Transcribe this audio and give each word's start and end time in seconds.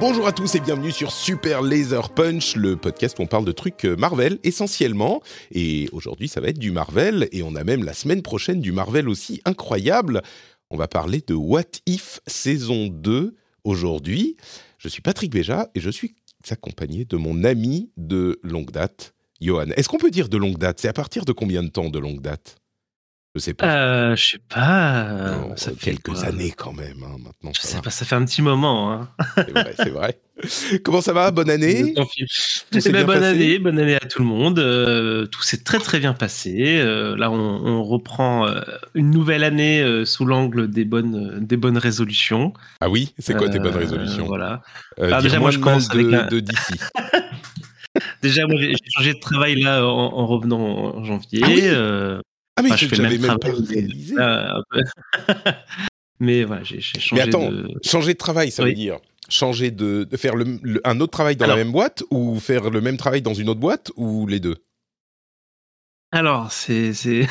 Bonjour 0.00 0.26
à 0.26 0.32
tous 0.32 0.54
et 0.54 0.60
bienvenue 0.60 0.92
sur 0.92 1.12
Super 1.12 1.60
Laser 1.60 2.08
Punch, 2.08 2.56
le 2.56 2.74
podcast 2.74 3.18
où 3.18 3.22
on 3.22 3.26
parle 3.26 3.44
de 3.44 3.52
trucs 3.52 3.84
euh, 3.84 3.96
Marvel 3.96 4.38
essentiellement. 4.44 5.20
Et 5.52 5.90
aujourd'hui, 5.92 6.26
ça 6.26 6.40
va 6.40 6.48
être 6.48 6.58
du 6.58 6.70
Marvel 6.70 7.28
et 7.32 7.42
on 7.42 7.54
a 7.54 7.64
même 7.64 7.84
la 7.84 7.92
semaine 7.92 8.22
prochaine 8.22 8.62
du 8.62 8.72
Marvel 8.72 9.10
aussi 9.10 9.42
incroyable. 9.44 10.22
On 10.70 10.78
va 10.78 10.88
parler 10.88 11.22
de 11.26 11.34
What 11.34 11.82
If 11.84 12.20
saison 12.26 12.86
2 12.86 13.36
aujourd'hui. 13.64 14.38
Je 14.78 14.88
suis 14.88 15.02
Patrick 15.02 15.32
Béja 15.32 15.68
et 15.74 15.80
je 15.80 15.90
suis 15.90 16.14
accompagné 16.48 17.04
de 17.04 17.18
mon 17.18 17.44
ami 17.44 17.90
de 17.98 18.40
longue 18.42 18.70
date, 18.70 19.12
Johan. 19.42 19.66
Est-ce 19.76 19.90
qu'on 19.90 19.98
peut 19.98 20.10
dire 20.10 20.30
de 20.30 20.38
longue 20.38 20.56
date? 20.56 20.80
C'est 20.80 20.88
à 20.88 20.94
partir 20.94 21.26
de 21.26 21.32
combien 21.32 21.62
de 21.62 21.68
temps 21.68 21.90
de 21.90 21.98
longue 21.98 22.22
date? 22.22 22.59
Je 23.36 23.40
sais 23.40 23.54
pas. 23.54 23.76
Euh, 23.76 24.16
je 24.16 24.24
sais 24.32 24.38
pas. 24.48 25.02
euh, 25.04 25.36
Non, 25.36 25.56
ça 25.56 25.70
fait 25.70 25.92
quelques 25.92 26.24
années 26.24 26.50
quand 26.50 26.72
même. 26.72 26.96
hein, 27.04 27.16
maintenant, 27.22 27.52
Je 27.54 27.60
ça 27.60 27.68
sais 27.68 27.76
va. 27.76 27.82
pas, 27.82 27.90
ça 27.90 28.04
fait 28.04 28.16
un 28.16 28.24
petit 28.24 28.42
moment. 28.42 28.92
Hein. 28.92 29.08
C'est 29.36 29.50
vrai, 29.52 29.74
c'est 29.76 29.90
vrai. 29.90 30.20
Comment 30.84 31.00
ça 31.00 31.12
va? 31.12 31.30
Bonne 31.30 31.48
année? 31.50 31.94
Eh 31.96 32.80
ben, 32.80 32.92
bien 32.92 33.04
bonne 33.04 33.22
année, 33.22 33.58
bonne 33.60 33.78
année 33.78 33.94
à 33.94 34.00
tout 34.00 34.20
le 34.20 34.24
monde. 34.26 34.58
Euh, 34.58 35.26
tout 35.26 35.42
s'est 35.42 35.62
très 35.62 35.78
très 35.78 36.00
bien 36.00 36.12
passé. 36.12 36.78
Euh, 36.80 37.14
là, 37.16 37.30
on, 37.30 37.36
on 37.36 37.84
reprend 37.84 38.48
euh, 38.48 38.62
une 38.94 39.10
nouvelle 39.10 39.44
année 39.44 39.80
euh, 39.80 40.04
sous 40.04 40.24
l'angle 40.24 40.68
des 40.68 40.84
bonnes 40.84 41.38
des 41.46 41.56
bonnes 41.56 41.78
résolutions. 41.78 42.52
Ah 42.80 42.88
oui? 42.88 43.14
C'est 43.18 43.36
quoi 43.36 43.48
tes 43.48 43.58
bonnes 43.60 43.74
Euh, 43.76 43.78
résolutions? 43.78 44.26
Voilà. 44.26 44.62
Euh, 44.98 45.04
Alors, 45.04 45.18
dire 45.20 45.30
déjà, 45.30 45.38
moi, 45.40 45.50
je 45.52 45.58
de 45.58 45.62
commence 45.62 45.88
avec 45.90 46.06
de, 46.06 46.14
un- 46.14 46.26
de 46.26 46.40
d'ici. 46.40 46.74
Déjà, 48.22 48.46
moi, 48.46 48.56
j'ai 48.60 48.70
j'ai 48.70 48.90
changé 48.94 49.14
de 49.14 49.18
travail 49.20 49.60
là 49.60 49.84
en, 49.86 49.88
en 50.14 50.26
revenant 50.26 50.58
en 50.96 51.04
janvier. 51.04 51.40
Ah 51.44 51.48
oui? 51.48 51.60
Euh, 51.64 52.20
Ah 52.60 52.62
mais 52.62 52.68
enfin, 52.72 52.76
je 52.76 52.86
fais 52.94 53.02
même 53.02 53.20
même 53.20 53.38
pas 53.38 53.48
réalisé. 53.48 54.14
Mais 56.20 56.44
voilà, 56.44 56.62
j'ai 56.62 56.80
changé 56.80 57.14
Mais 57.14 57.20
attends, 57.22 57.50
de. 57.50 57.68
changer 57.82 58.12
de 58.12 58.18
travail, 58.18 58.50
ça 58.50 58.62
Oui. 58.62 58.70
veut 58.70 58.74
dire 58.76 58.98
changer 59.30 59.70
de, 59.70 60.04
de 60.04 60.16
faire 60.16 60.34
le- 60.34 60.58
le- 60.62 60.80
un 60.84 60.98
autre 61.00 61.12
travail 61.12 61.36
dans 61.36 61.44
Alors- 61.44 61.56
la 61.56 61.62
même 61.64 61.72
boîte 61.72 62.02
ou 62.10 62.38
faire 62.40 62.68
le 62.68 62.80
même 62.80 62.96
travail 62.96 63.22
dans 63.22 63.32
une 63.32 63.48
autre 63.48 63.60
boîte 63.60 63.92
ou 63.96 64.26
les 64.26 64.40
deux? 64.40 64.56
Alors, 66.12 66.50
c'est 66.52 67.26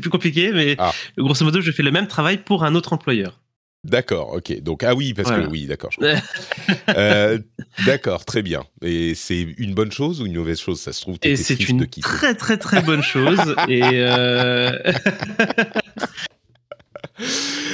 plus 0.00 0.10
compliqué, 0.10 0.50
mais 0.52 0.74
Ah. 0.78 0.92
grosso 1.16 1.44
modo, 1.44 1.60
je 1.60 1.70
fais 1.70 1.84
le 1.84 1.92
même 1.92 2.08
travail 2.08 2.38
pour 2.38 2.64
un 2.64 2.74
autre 2.74 2.92
employeur. 2.92 3.40
D'accord, 3.86 4.32
ok. 4.34 4.60
Donc 4.62 4.82
ah 4.82 4.94
oui, 4.94 5.14
parce 5.14 5.28
Voilà. 5.28 5.44
que 5.46 5.50
oui, 5.50 5.66
d'accord. 5.66 5.90
Euh, 6.96 7.38
d'accord, 7.84 8.24
très 8.24 8.42
bien. 8.42 8.64
Et 8.82 9.14
c'est 9.14 9.40
une 9.58 9.74
bonne 9.74 9.92
chose 9.92 10.20
ou 10.20 10.26
une 10.26 10.34
mauvaise 10.36 10.58
chose? 10.60 10.80
Ça 10.80 10.92
se 10.92 11.00
trouve, 11.00 11.16
Et 11.22 11.36
c'est 11.36 11.56
de 11.56 11.62
une 11.70 11.86
très 12.02 12.34
très 12.34 12.56
très 12.56 12.82
bonne 12.82 13.02
chose. 13.02 13.54
et 13.68 13.82
euh... 13.94 14.70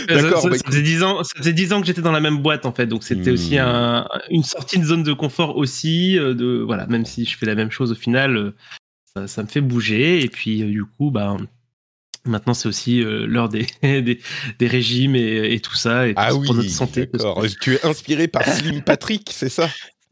D'accord, 0.08 0.42
ça, 0.42 0.48
bah, 0.50 0.56
ça 0.58 0.64
faisait 0.66 0.82
10 0.82 1.02
ans, 1.02 1.22
ça 1.24 1.32
faisait 1.36 1.52
10 1.52 1.72
ans 1.72 1.80
que 1.80 1.86
j'étais 1.86 2.00
dans 2.02 2.12
la 2.12 2.20
même 2.20 2.38
boîte 2.38 2.64
en 2.66 2.72
fait, 2.72 2.86
donc 2.86 3.02
c'était 3.02 3.30
Hmm. 3.30 3.34
aussi 3.34 3.58
un, 3.58 4.06
une 4.30 4.44
sortie 4.44 4.78
de 4.78 4.84
zone 4.84 5.02
de 5.02 5.12
confort 5.12 5.56
aussi. 5.56 6.18
euh, 6.18 6.34
De 6.34 6.62
voilà, 6.64 6.86
même 6.86 7.04
si 7.04 7.24
je 7.24 7.36
fais 7.36 7.46
la 7.46 7.54
même 7.54 7.70
chose 7.70 7.92
au 7.92 7.94
final, 7.96 8.52
ça, 9.14 9.26
ça 9.26 9.42
me 9.42 9.48
fait 9.48 9.60
bouger. 9.60 10.22
Et 10.22 10.28
puis 10.28 10.62
du 10.62 10.84
coup, 10.84 11.10
bah 11.10 11.36
maintenant 12.24 12.54
c'est 12.54 12.68
aussi 12.68 13.02
euh, 13.02 13.26
l'heure 13.26 13.48
des, 13.48 13.66
des 13.82 14.20
des 14.58 14.66
régimes 14.66 15.16
et, 15.16 15.52
et 15.54 15.60
tout 15.60 15.74
ça 15.74 16.08
et 16.08 16.12
Ah 16.16 16.34
oui, 16.34 16.46
pour 16.46 16.54
notre 16.54 16.70
santé. 16.70 17.06
d'accord. 17.06 17.44
Tu 17.60 17.74
es 17.74 17.84
inspiré 17.86 18.28
par 18.28 18.44
Slim 18.56 18.82
Patrick, 18.82 19.30
c'est 19.32 19.48
ça? 19.48 19.68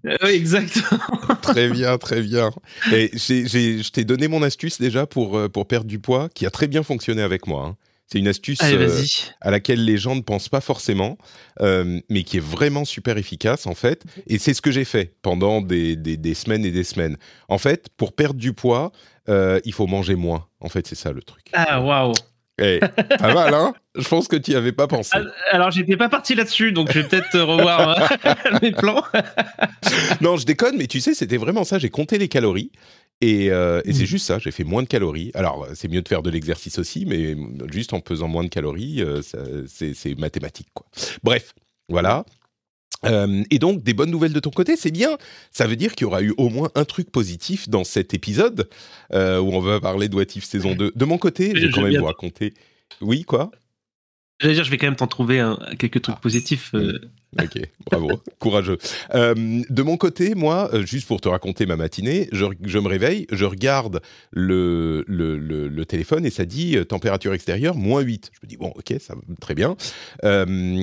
Euh, 0.06 0.16
exactement. 0.28 0.98
Très 1.43 1.69
bien, 1.69 1.98
très 1.98 2.22
bien. 2.22 2.50
Et 2.91 3.10
j'ai- 3.12 3.47
j'ai- 3.47 3.82
je 3.82 3.91
t'ai 3.91 4.04
donné 4.04 4.28
mon 4.28 4.43
astuce 4.43 4.81
déjà 4.81 5.06
pour, 5.06 5.37
euh, 5.37 5.48
pour 5.48 5.66
perdre 5.66 5.87
du 5.87 5.98
poids, 5.98 6.28
qui 6.34 6.47
a 6.47 6.50
très 6.50 6.69
bien 6.69 6.82
fonctionné 6.82 7.21
avec 7.22 7.47
moi. 7.47 7.66
hein. 7.66 7.76
C'est 8.06 8.19
une 8.19 8.27
astuce 8.28 8.60
Allez, 8.62 8.77
euh, 8.77 9.03
à 9.41 9.50
laquelle 9.53 9.84
les 9.84 9.97
gens 9.97 10.16
ne 10.16 10.21
pensent 10.22 10.48
pas 10.48 10.60
forcément, 10.60 11.16
euh, 11.60 12.00
mais 12.09 12.25
qui 12.25 12.38
est 12.38 12.44
vraiment 12.44 12.84
super 12.84 13.19
efficace 13.19 13.66
en 13.69 13.75
fait. 13.75 14.03
Et 14.27 14.38
c'est 14.38 14.53
ce 14.54 14.62
que 14.62 14.72
j'ai 14.72 14.84
fait 14.84 15.15
pendant 15.22 15.60
des, 15.60 15.94
des- 15.97 16.16
des 16.16 16.34
semaines 16.34 16.65
et 16.65 16.72
des 16.72 16.82
semaines. 16.82 17.16
En 17.48 17.59
fait, 17.59 17.88
pour 17.97 18.12
perdre 18.15 18.41
du 18.41 18.53
poids, 18.53 18.91
euh, 19.31 19.61
il 19.65 19.73
faut 19.73 19.87
manger 19.87 20.17
moins. 20.17 20.47
En 20.61 20.69
fait, 20.69 20.87
c'est 20.87 20.95
ça 20.97 21.13
le 21.13 21.23
truc. 21.23 21.45
Ah 21.53 21.81
waouh. 21.81 22.13
Eh, 22.63 22.79
pas 23.19 23.33
mal, 23.33 23.55
hein 23.55 23.73
Je 23.95 24.07
pense 24.07 24.29
que 24.29 24.37
tu 24.37 24.51
n'y 24.51 24.57
avais 24.59 24.73
pas 24.73 24.87
pensé. 24.87 25.13
Ah, 25.15 25.23
Alors 25.53 25.71
j'étais 25.71 25.97
pas 25.97 26.11
parti 26.11 26.35
là-dessus, 26.35 26.73
donc 26.73 26.93
je 26.93 27.01
vais 27.01 27.09
peut-être 27.09 27.35
euh, 27.35 27.45
revoir 27.45 27.99
euh, 28.27 28.59
mes 28.63 28.73
plans. 28.73 29.03
Non, 30.21 30.37
je 30.37 30.45
déconne, 30.45 30.77
mais 30.77 30.87
tu 30.87 31.01
sais, 31.01 31.15
c'était 31.15 31.39
vraiment 31.39 31.65
ça. 31.65 31.79
J'ai 31.79 31.89
compté 31.91 32.19
les 32.19 32.29
calories. 32.29 32.71
Et, 33.23 33.51
euh, 33.51 33.81
et 33.85 33.93
c'est 33.93 34.03
Mm. 34.05 34.07
juste 34.07 34.27
ça, 34.27 34.39
j'ai 34.39 34.51
fait 34.51 34.65
moins 34.65 34.83
de 34.83 34.89
calories. 34.89 35.31
Alors, 35.35 35.67
c'est 35.75 35.89
mieux 35.89 36.01
de 36.03 36.09
faire 36.09 36.23
de 36.23 36.31
l'exercice 36.31 36.79
aussi, 36.79 37.05
mais 37.07 37.37
juste 37.71 37.93
en 37.93 38.01
pesant 38.01 38.29
moins 38.29 38.45
de 38.45 38.49
calories, 38.49 39.03
euh, 39.03 39.21
c'est 39.67 39.95
c'est 39.95 40.19
mathématique, 40.19 40.69
quoi. 40.75 40.87
Bref, 41.23 41.53
voilà. 41.89 42.25
Euh, 43.06 43.43
et 43.50 43.59
donc, 43.59 43.83
des 43.83 43.94
bonnes 43.94 44.11
nouvelles 44.11 44.33
de 44.33 44.41
ton 44.41 44.50
côté, 44.50 44.77
c'est 44.77 44.91
bien. 44.91 45.16
Ça 45.50 45.66
veut 45.66 45.77
dire 45.77 45.94
qu'il 45.94 46.05
y 46.05 46.06
aura 46.06 46.22
eu 46.22 46.34
au 46.37 46.49
moins 46.49 46.71
un 46.75 46.84
truc 46.84 47.11
positif 47.11 47.69
dans 47.69 47.84
cet 47.84 48.15
épisode 48.15 48.69
euh, 49.12 49.38
où 49.38 49.53
on 49.53 49.61
va 49.61 49.81
parler 49.81 50.09
de 50.09 50.16
What 50.16 50.25
If 50.37 50.44
saison 50.44 50.75
2. 50.75 50.93
De 50.94 51.05
mon 51.05 51.19
côté, 51.19 51.53
je 51.55 51.66
vais 51.66 51.72
quand 51.72 51.83
même 51.83 51.97
vous 51.97 52.05
raconter. 52.05 52.55
Oui, 53.00 53.25
quoi? 53.25 53.50
J'allais 54.41 54.55
dire, 54.55 54.65
je 54.65 54.71
vais 54.71 54.78
quand 54.78 54.87
même 54.87 54.97
t'en 54.97 55.06
trouver 55.06 55.39
un- 55.41 55.59
quelques 55.78 56.03
trucs 56.03 56.17
Ah. 56.19 56.21
positifs. 56.23 56.71
euh. 56.75 56.99
Ok, 57.41 57.61
bravo, 57.89 58.11
courageux. 58.41 58.77
Euh, 59.15 59.34
de 59.37 59.83
mon 59.84 59.97
côté, 59.97 60.34
moi, 60.34 60.69
euh, 60.75 60.84
juste 60.84 61.06
pour 61.06 61.21
te 61.21 61.28
raconter 61.28 61.65
ma 61.65 61.77
matinée, 61.77 62.28
je, 62.33 62.45
je 62.65 62.78
me 62.81 62.89
réveille, 62.89 63.28
je 63.31 63.45
regarde 63.45 64.01
le, 64.33 65.05
le, 65.06 65.39
le- 65.39 65.69
le 65.69 65.84
téléphone 65.84 66.27
et 66.27 66.31
ça 66.31 66.45
dit 66.45 66.77
euh, 66.77 66.84
température 66.84 67.33
extérieure 67.33 67.77
moins 67.77 68.01
8. 68.01 68.33
Je 68.34 68.39
me 68.43 68.49
dis, 68.49 68.56
bon, 68.56 68.73
ok, 68.75 68.95
ça 68.99 69.15
très 69.41 69.55
bien. 69.55 69.77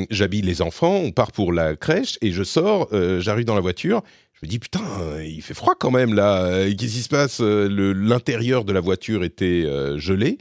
J'habille 0.10 0.42
les 0.42 0.62
enfants, 0.62 0.96
on 0.96 1.12
part 1.12 1.34
pour 1.34 1.52
la 1.52 1.76
crèche 1.76 2.18
et 2.22 2.32
je 2.32 2.44
sors, 2.44 2.88
j'arrive 3.20 3.44
dans 3.46 3.56
la 3.56 3.62
voiture. 3.62 4.02
Je 4.40 4.46
me 4.46 4.50
dis, 4.50 4.60
putain, 4.60 4.82
il 5.26 5.42
fait 5.42 5.54
froid 5.56 5.74
quand 5.78 5.92
même 5.92 6.14
là. 6.14 6.64
Qu'est-ce 6.70 6.94
qui 6.94 7.02
se 7.02 7.10
passe? 7.10 7.42
L'intérieur 7.42 8.64
de 8.64 8.72
la 8.72 8.80
voiture 8.80 9.24
était 9.26 9.66
gelé. 9.98 10.38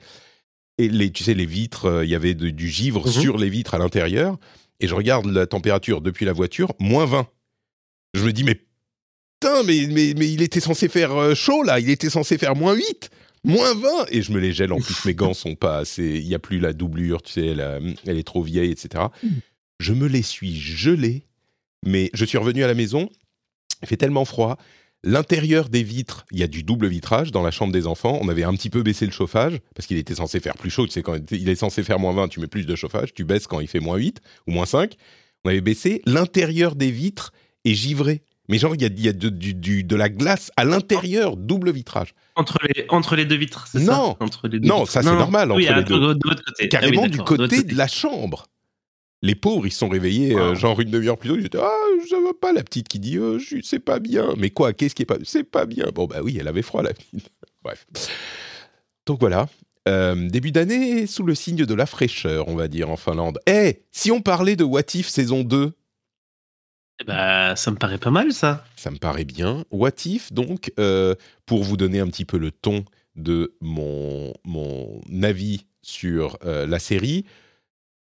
Et 0.78 0.88
les, 0.88 1.10
tu 1.10 1.24
sais, 1.24 1.34
les 1.34 1.46
vitres, 1.46 1.86
euh, 1.86 2.04
il 2.04 2.10
y 2.10 2.14
avait 2.14 2.34
de- 2.34 2.50
du 2.50 2.68
givre 2.68 3.06
Mhm. 3.06 3.12
sur 3.12 3.38
les 3.38 3.48
vitres 3.48 3.74
à 3.74 3.78
l'intérieur 3.78 4.38
et 4.80 4.86
je 4.88 4.94
regarde 4.94 5.26
la 5.26 5.46
température 5.46 6.00
depuis 6.02 6.24
la 6.26 6.32
voiture, 6.32 6.72
moins 6.78 7.06
20. 7.06 7.26
Je 8.14 8.24
me 8.24 8.32
dis, 8.32 8.44
mais 8.44 8.54
putain, 9.40 9.62
mais, 9.64 9.86
mais, 9.90 10.14
mais 10.16 10.30
il 10.30 10.42
était 10.42 10.60
censé 10.60 10.88
faire 10.88 11.12
euh, 11.12 11.34
chaud 11.34 11.62
là, 11.62 11.80
il 11.80 11.88
était 11.90 12.10
censé 12.10 12.36
faire 12.38 12.54
moins 12.56 12.74
8, 12.74 13.10
moins 13.44 13.74
20. 13.74 14.06
Et 14.10 14.20
je 14.22 14.32
me 14.32 14.38
les 14.38 14.52
gèle, 14.52 14.72
en 14.72 14.78
plus 14.80 15.04
mes 15.06 15.14
gants 15.14 15.34
sont 15.34 15.54
pas 15.54 15.78
assez, 15.78 16.18
il 16.20 16.26
n'y 16.28 16.34
a 16.34 16.38
plus 16.38 16.58
la 16.58 16.72
doublure, 16.74 17.22
tu 17.22 17.32
sais, 17.32 17.46
elle 17.46 18.18
est 18.18 18.22
trop 18.26 18.42
vieille, 18.42 18.70
etc. 18.70 19.04
Je 19.80 19.92
me 19.94 20.06
les 20.08 20.22
suis 20.22 20.58
gelés, 20.58 21.24
mais 21.86 22.10
je 22.14 22.24
suis 22.26 22.38
revenu 22.38 22.64
à 22.64 22.66
la 22.66 22.74
maison, 22.74 23.08
il 23.82 23.88
fait 23.88 23.96
tellement 23.96 24.24
froid. 24.26 24.58
L'intérieur 25.06 25.68
des 25.68 25.84
vitres, 25.84 26.24
il 26.32 26.40
y 26.40 26.42
a 26.42 26.48
du 26.48 26.64
double 26.64 26.88
vitrage 26.88 27.30
dans 27.30 27.42
la 27.42 27.52
chambre 27.52 27.72
des 27.72 27.86
enfants. 27.86 28.18
On 28.20 28.28
avait 28.28 28.42
un 28.42 28.52
petit 28.54 28.70
peu 28.70 28.82
baissé 28.82 29.06
le 29.06 29.12
chauffage 29.12 29.60
parce 29.76 29.86
qu'il 29.86 29.96
était 29.98 30.16
censé 30.16 30.40
faire 30.40 30.54
plus 30.56 30.68
chaud. 30.68 30.84
Tu 30.86 30.92
sais, 30.92 31.02
quand 31.02 31.16
il 31.30 31.48
est 31.48 31.54
censé 31.54 31.84
faire 31.84 32.00
moins 32.00 32.12
20, 32.12 32.26
tu 32.26 32.40
mets 32.40 32.48
plus 32.48 32.66
de 32.66 32.74
chauffage. 32.74 33.14
Tu 33.14 33.24
baisses 33.24 33.46
quand 33.46 33.60
il 33.60 33.68
fait 33.68 33.78
moins 33.78 33.96
8 33.98 34.20
ou 34.48 34.50
moins 34.50 34.66
5. 34.66 34.94
On 35.44 35.50
avait 35.50 35.60
baissé. 35.60 36.02
L'intérieur 36.06 36.74
des 36.74 36.90
vitres 36.90 37.32
est 37.64 37.74
givré. 37.74 38.22
Mais 38.48 38.58
genre, 38.58 38.74
il 38.74 38.82
y 38.82 38.84
a, 38.84 38.88
il 38.88 39.00
y 39.00 39.08
a 39.08 39.12
de, 39.12 39.28
du- 39.28 39.54
du- 39.54 39.84
de 39.84 39.96
la 39.96 40.08
glace 40.08 40.50
à 40.56 40.64
l'intérieur, 40.64 41.36
double 41.36 41.70
vitrage. 41.72 42.12
Entre 42.34 42.58
les, 42.66 42.84
entre 42.88 43.14
les 43.16 43.24
deux 43.26 43.36
vitres, 43.36 43.66
c'est 43.70 43.80
Non. 43.80 44.16
ça 44.18 44.24
Entre 44.24 44.48
les 44.48 44.58
deux 44.60 44.68
Non, 44.68 44.80
vitres. 44.80 44.90
ça, 44.92 45.02
c'est 45.02 45.08
normal, 45.14 45.50
Oui, 45.52 45.68
entre 45.68 45.78
les 45.78 45.84
deux. 45.84 46.14
De. 46.14 46.66
Carrément 46.68 47.02
Ah 47.02 47.04
oui, 47.06 47.10
du 47.10 47.18
d'accord, 47.18 47.36
de 47.38 47.42
côté 47.48 47.62
de 47.62 47.74
la 47.76 47.86
chambre. 47.88 48.46
Les 49.26 49.34
pauvres, 49.34 49.66
ils 49.66 49.72
se 49.72 49.78
sont 49.78 49.88
réveillés 49.88 50.36
euh, 50.36 50.54
genre 50.54 50.80
une 50.80 50.90
demi-heure 50.90 51.18
plus 51.18 51.28
tôt. 51.30 51.36
Ils 51.36 51.46
étaient 51.46 51.58
Ah, 51.60 51.72
ça 52.08 52.16
va 52.20 52.30
pas, 52.40 52.52
la 52.52 52.62
petite 52.62 52.86
qui 52.88 52.98
dit 53.00 53.16
euh, 53.18 53.38
je- 53.38 53.60
C'est 53.62 53.80
pas 53.80 53.98
bien. 53.98 54.34
Mais 54.38 54.50
quoi 54.50 54.72
Qu'est-ce 54.72 54.94
qui 54.94 55.02
est 55.02 55.06
pas 55.06 55.16
C'est 55.24 55.44
pas 55.44 55.66
bien. 55.66 55.86
Bon, 55.94 56.06
bah 56.06 56.18
oui, 56.22 56.36
elle 56.40 56.46
avait 56.48 56.62
froid, 56.62 56.82
la 56.82 56.92
petite. 56.94 57.28
Bref. 57.64 57.86
Donc 59.06 59.18
voilà. 59.20 59.48
Euh, 59.88 60.28
début 60.28 60.52
d'année 60.52 61.06
sous 61.06 61.22
le 61.24 61.34
signe 61.34 61.64
de 61.64 61.74
la 61.74 61.86
fraîcheur, 61.86 62.48
on 62.48 62.54
va 62.56 62.68
dire, 62.68 62.90
en 62.90 62.96
Finlande. 62.96 63.38
Eh, 63.48 63.82
si 63.92 64.10
on 64.12 64.20
parlait 64.20 64.56
de 64.56 64.64
What 64.64 64.94
If 64.94 65.08
saison 65.08 65.42
2 65.44 65.72
Eh 67.00 67.04
ben, 67.04 67.54
ça 67.56 67.70
me 67.70 67.76
paraît 67.76 67.98
pas 67.98 68.10
mal, 68.10 68.32
ça. 68.32 68.64
Ça 68.76 68.90
me 68.90 68.96
paraît 68.98 69.24
bien. 69.24 69.64
What 69.70 69.90
If, 70.06 70.32
donc, 70.32 70.72
euh, 70.78 71.14
pour 71.46 71.62
vous 71.64 71.76
donner 71.76 72.00
un 72.00 72.06
petit 72.08 72.24
peu 72.24 72.38
le 72.38 72.50
ton 72.52 72.84
de 73.16 73.54
mon, 73.60 74.32
mon 74.44 75.00
avis 75.22 75.66
sur 75.82 76.38
la 76.42 76.78
série, 76.80 77.24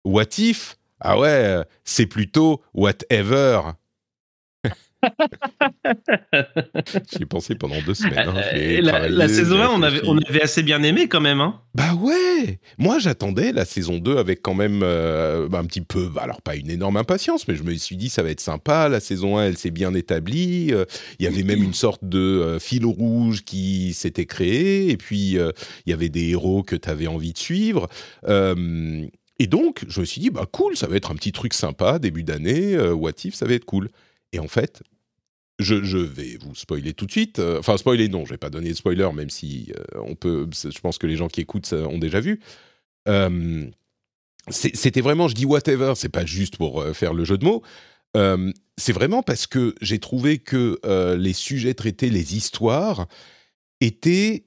What 0.04 0.38
If, 0.38 0.78
ah 1.02 1.18
ouais, 1.18 1.62
c'est 1.84 2.06
plutôt 2.06 2.62
Whatever. 2.74 3.60
J'y 7.10 7.22
ai 7.22 7.26
pensé 7.26 7.54
pendant 7.56 7.80
deux 7.84 7.94
semaines. 7.94 8.28
hein. 8.28 8.34
Euh, 8.54 8.80
la, 9.08 9.28
saison 9.28 9.56
j'ai 9.56 9.62
1, 9.62 9.68
on 9.70 9.82
avait, 9.82 9.98
réfléchi. 9.98 10.08
on 10.08 10.18
avait 10.18 10.42
assez 10.42 10.62
bien 10.62 10.82
aimé 10.82 11.08
quand 11.08 11.20
même. 11.20 11.40
Hein. 11.40 11.60
Bah 11.74 11.94
ouais 11.94 12.60
Moi 12.78 12.98
j'attendais 12.98 13.52
la 13.52 13.64
saison 13.64 13.98
2 13.98 14.18
avec 14.18 14.42
quand 14.42 14.54
même 14.54 14.82
euh, 14.84 15.48
un 15.52 15.64
petit 15.64 15.80
peu, 15.80 16.08
bah, 16.08 16.22
alors 16.22 16.42
pas 16.42 16.54
une 16.54 16.70
énorme 16.70 16.96
impatience, 16.96 17.48
mais 17.48 17.56
je 17.56 17.62
me 17.62 17.74
suis 17.74 17.96
dit 17.96 18.08
ça 18.10 18.22
va 18.22 18.30
être 18.30 18.40
sympa, 18.40 18.88
la 18.88 19.00
saison 19.00 19.38
1 19.38 19.46
elle 19.46 19.58
s'est 19.58 19.70
bien 19.70 19.94
établie, 19.94 20.68
euh, 20.72 20.84
il 21.18 21.24
y 21.24 21.26
avait 21.26 21.42
même 21.42 21.62
une 21.62 21.74
sorte 21.74 22.04
de 22.04 22.18
euh, 22.18 22.58
fil 22.58 22.84
rouge 22.86 23.42
qui 23.44 23.94
s'était 23.94 24.26
créé, 24.26 24.90
et 24.90 24.96
puis 24.96 25.38
euh, 25.38 25.50
il 25.86 25.90
y 25.90 25.92
avait 25.92 26.10
des 26.10 26.28
héros 26.28 26.62
que 26.62 26.76
tu 26.76 26.88
avais 26.88 27.06
envie 27.08 27.32
de 27.32 27.38
suivre. 27.38 27.88
Et 29.42 29.48
donc 29.48 29.84
je 29.88 30.00
me 30.00 30.04
suis 30.04 30.20
dit, 30.20 30.30
bah 30.30 30.46
cool, 30.50 30.76
ça 30.76 30.86
va 30.86 30.94
être 30.94 31.10
un 31.10 31.16
petit 31.16 31.32
truc 31.32 31.52
sympa, 31.52 31.98
début 31.98 32.22
d'année, 32.22 32.76
euh, 32.76 32.94
What 32.94 33.24
If, 33.24 33.34
ça 33.34 33.44
va 33.44 33.54
être 33.54 33.64
cool. 33.64 33.90
Et 34.32 34.38
en 34.38 34.46
fait... 34.46 34.84
Je, 35.58 35.96
vais 35.98 36.38
vous 36.40 36.54
spoiler 36.54 36.92
tout 36.92 37.06
de 37.06 37.10
suite. 37.10 37.38
Euh, 37.38 37.58
Enfin, 37.60 37.76
spoiler, 37.76 38.08
non, 38.08 38.24
je 38.24 38.30
vais 38.30 38.38
pas 38.38 38.50
donner 38.50 38.70
de 38.70 38.74
spoiler, 38.74 39.08
même 39.14 39.30
si 39.30 39.72
euh, 39.76 40.00
on 40.00 40.16
peut. 40.16 40.48
Je 40.52 40.80
pense 40.80 40.98
que 40.98 41.06
les 41.06 41.16
gens 41.16 41.28
qui 41.28 41.40
écoutent 41.40 41.66
ça 41.66 41.76
ont 41.76 41.98
déjà 41.98 42.18
vu. 42.18 42.40
Euh, 43.08 43.66
C'était 44.48 45.00
vraiment, 45.00 45.28
je 45.28 45.34
dis 45.34 45.44
whatever, 45.44 45.92
c'est 45.94 46.08
pas 46.08 46.24
juste 46.24 46.56
pour 46.56 46.84
faire 46.94 47.14
le 47.14 47.24
jeu 47.24 47.38
de 47.38 47.44
mots. 47.44 47.62
C'est 48.76 48.92
vraiment 48.92 49.22
parce 49.22 49.46
que 49.46 49.74
j'ai 49.80 50.00
trouvé 50.00 50.38
que 50.38 50.80
les 51.16 51.32
sujets 51.32 51.74
traités, 51.74 52.10
les 52.10 52.34
histoires, 52.34 53.06
étaient 53.80 54.46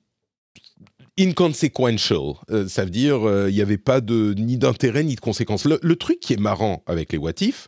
inconsequential. 1.19 2.33
Euh, 2.50 2.67
ça 2.67 2.83
veut 2.83 2.91
dire 2.91 3.27
euh, 3.27 3.50
il 3.50 3.56
n'y 3.56 3.62
avait 3.62 3.77
pas 3.77 4.01
de 4.01 4.33
ni 4.38 4.57
d'intérêt 4.57 5.03
ni 5.03 5.15
de 5.15 5.21
conséquences. 5.21 5.65
Le, 5.65 5.95
truc 5.95 6.19
qui 6.19 6.33
est 6.33 6.39
marrant 6.39 6.83
avec 6.88 7.12
les 7.12 7.17
what 7.17 7.33
if, 7.41 7.67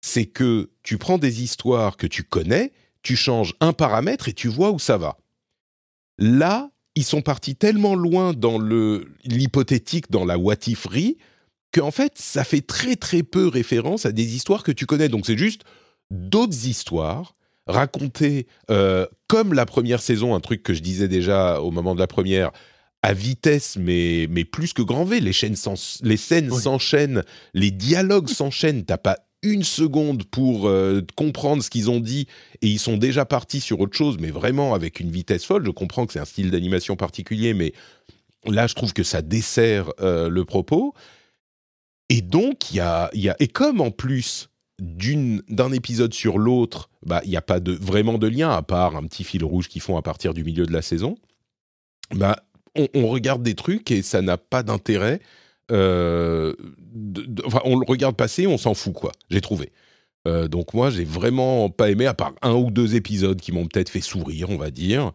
c'est 0.00 0.26
que 0.26 0.70
tu 0.82 0.98
prends 0.98 1.18
des 1.18 1.42
histoires 1.42 1.96
que 1.96 2.06
tu 2.06 2.22
connais, 2.22 2.72
tu 3.02 3.16
changes 3.16 3.54
un 3.60 3.72
paramètre 3.72 4.28
et 4.28 4.32
tu 4.32 4.48
vois 4.48 4.70
où 4.70 4.78
ça 4.78 4.98
va. 4.98 5.18
Là, 6.18 6.70
ils 6.94 7.04
sont 7.04 7.22
partis 7.22 7.56
tellement 7.56 7.94
loin 7.94 8.34
dans 8.34 8.58
l'hypothétique, 9.24 10.10
dans 10.10 10.24
la 10.24 10.36
what 10.38 10.56
iferie, 10.66 11.16
qu'en 11.72 11.90
fait, 11.90 12.12
ça 12.16 12.44
fait 12.44 12.60
très 12.60 12.96
très 12.96 13.22
peu 13.22 13.48
référence 13.48 14.04
à 14.04 14.12
des 14.12 14.36
histoires 14.36 14.62
que 14.62 14.72
tu 14.72 14.86
connais. 14.86 15.08
Donc 15.08 15.24
c'est 15.24 15.38
juste 15.38 15.62
d'autres 16.10 16.66
histoires 16.66 17.34
racontées 17.66 18.46
euh, 18.70 19.06
comme 19.28 19.54
la 19.54 19.66
première 19.66 20.02
saison, 20.02 20.34
un 20.34 20.40
truc 20.40 20.62
que 20.62 20.74
je 20.74 20.82
disais 20.82 21.08
déjà 21.08 21.60
au 21.60 21.70
moment 21.70 21.94
de 21.94 22.00
la 22.00 22.06
première, 22.06 22.50
à 23.02 23.12
vitesse, 23.14 23.76
mais, 23.76 24.26
mais 24.30 24.44
plus 24.44 24.72
que 24.72 24.82
grand 24.82 25.04
V. 25.04 25.20
Les, 25.20 25.32
chaînes 25.32 25.56
les 26.02 26.16
scènes 26.16 26.50
Oui. 26.52 26.60
s'enchaînent, 26.62 27.24
les 27.54 27.70
dialogues 27.70 28.28
s'enchaînent. 28.28 28.84
T'as 28.84 28.96
pas 28.98 29.18
une 29.42 29.64
seconde 29.64 30.22
pour 30.24 30.68
euh, 30.68 31.00
comprendre 31.16 31.64
ce 31.64 31.70
qu'ils 31.70 31.90
ont 31.90 31.98
dit 31.98 32.28
et 32.60 32.68
ils 32.68 32.78
sont 32.78 32.96
déjà 32.96 33.24
partis 33.24 33.60
sur 33.60 33.80
autre 33.80 33.96
chose, 33.96 34.18
mais 34.20 34.30
vraiment 34.30 34.72
avec 34.72 35.00
une 35.00 35.10
vitesse 35.10 35.44
folle. 35.44 35.64
Je 35.66 35.70
comprends 35.70 36.06
que 36.06 36.12
c'est 36.12 36.20
un 36.20 36.24
style 36.24 36.52
d'animation 36.52 36.94
particulier, 36.94 37.52
mais 37.54 37.72
là, 38.46 38.68
je 38.68 38.74
trouve 38.74 38.92
que 38.92 39.02
ça 39.02 39.20
dessert 39.20 39.90
euh, 40.00 40.28
le 40.28 40.44
propos. 40.44 40.94
Et 42.08 42.20
donc, 42.22 42.70
il 42.70 42.76
y 42.76 42.80
a, 42.80 43.10
il 43.14 43.20
y 43.22 43.28
a- 43.30 43.36
Et 43.40 43.48
comme 43.48 43.80
en 43.80 43.90
plus 43.90 44.48
d'un 44.78 45.72
épisode 45.72 46.14
sur 46.14 46.38
l'autre, 46.38 46.88
bah, 47.04 47.20
il 47.24 47.30
n'y 47.30 47.36
a 47.36 47.42
pas 47.42 47.58
de, 47.60 47.72
vraiment 47.72 48.18
de 48.18 48.26
lien, 48.28 48.50
à 48.50 48.62
part 48.62 48.96
un 48.96 49.04
petit 49.06 49.24
fil 49.24 49.44
rouge 49.44 49.68
qu'ils 49.68 49.82
font 49.82 49.96
à 49.96 50.02
partir 50.02 50.34
du 50.34 50.44
milieu 50.44 50.66
de 50.66 50.72
la 50.72 50.82
saison, 50.82 51.16
bah, 52.14 52.36
on, 52.76 52.88
on 52.94 53.06
regarde 53.08 53.42
des 53.42 53.54
trucs 53.54 53.90
et 53.90 54.02
ça 54.02 54.22
n'a 54.22 54.36
pas 54.38 54.62
d'intérêt. 54.62 55.20
Euh, 55.70 56.54
de- 56.92 57.22
de- 57.22 57.42
enfin, 57.46 57.60
on 57.64 57.78
le 57.78 57.84
regarde 57.86 58.16
passer, 58.16 58.46
on 58.46 58.58
s'en 58.58 58.74
fout, 58.74 58.92
quoi. 58.94 59.12
J'ai 59.30 59.40
trouvé. 59.40 59.72
Euh, 60.28 60.46
donc 60.48 60.74
moi, 60.74 60.90
j'ai 60.90 61.04
vraiment 61.04 61.70
pas 61.70 61.90
aimé, 61.90 62.06
à 62.06 62.14
part 62.14 62.32
un 62.42 62.54
ou 62.54 62.70
deux 62.70 62.94
épisodes 62.94 63.40
qui 63.40 63.52
m'ont 63.52 63.66
peut-être 63.66 63.88
fait 63.88 64.00
sourire, 64.00 64.50
on 64.50 64.56
va 64.56 64.70
dire. 64.70 65.12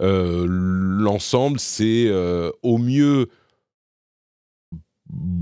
Euh, 0.00 0.46
L'ensemble, 0.48 1.58
c'est 1.60 2.06
euh, 2.08 2.50
au 2.62 2.78
mieux, 2.78 3.28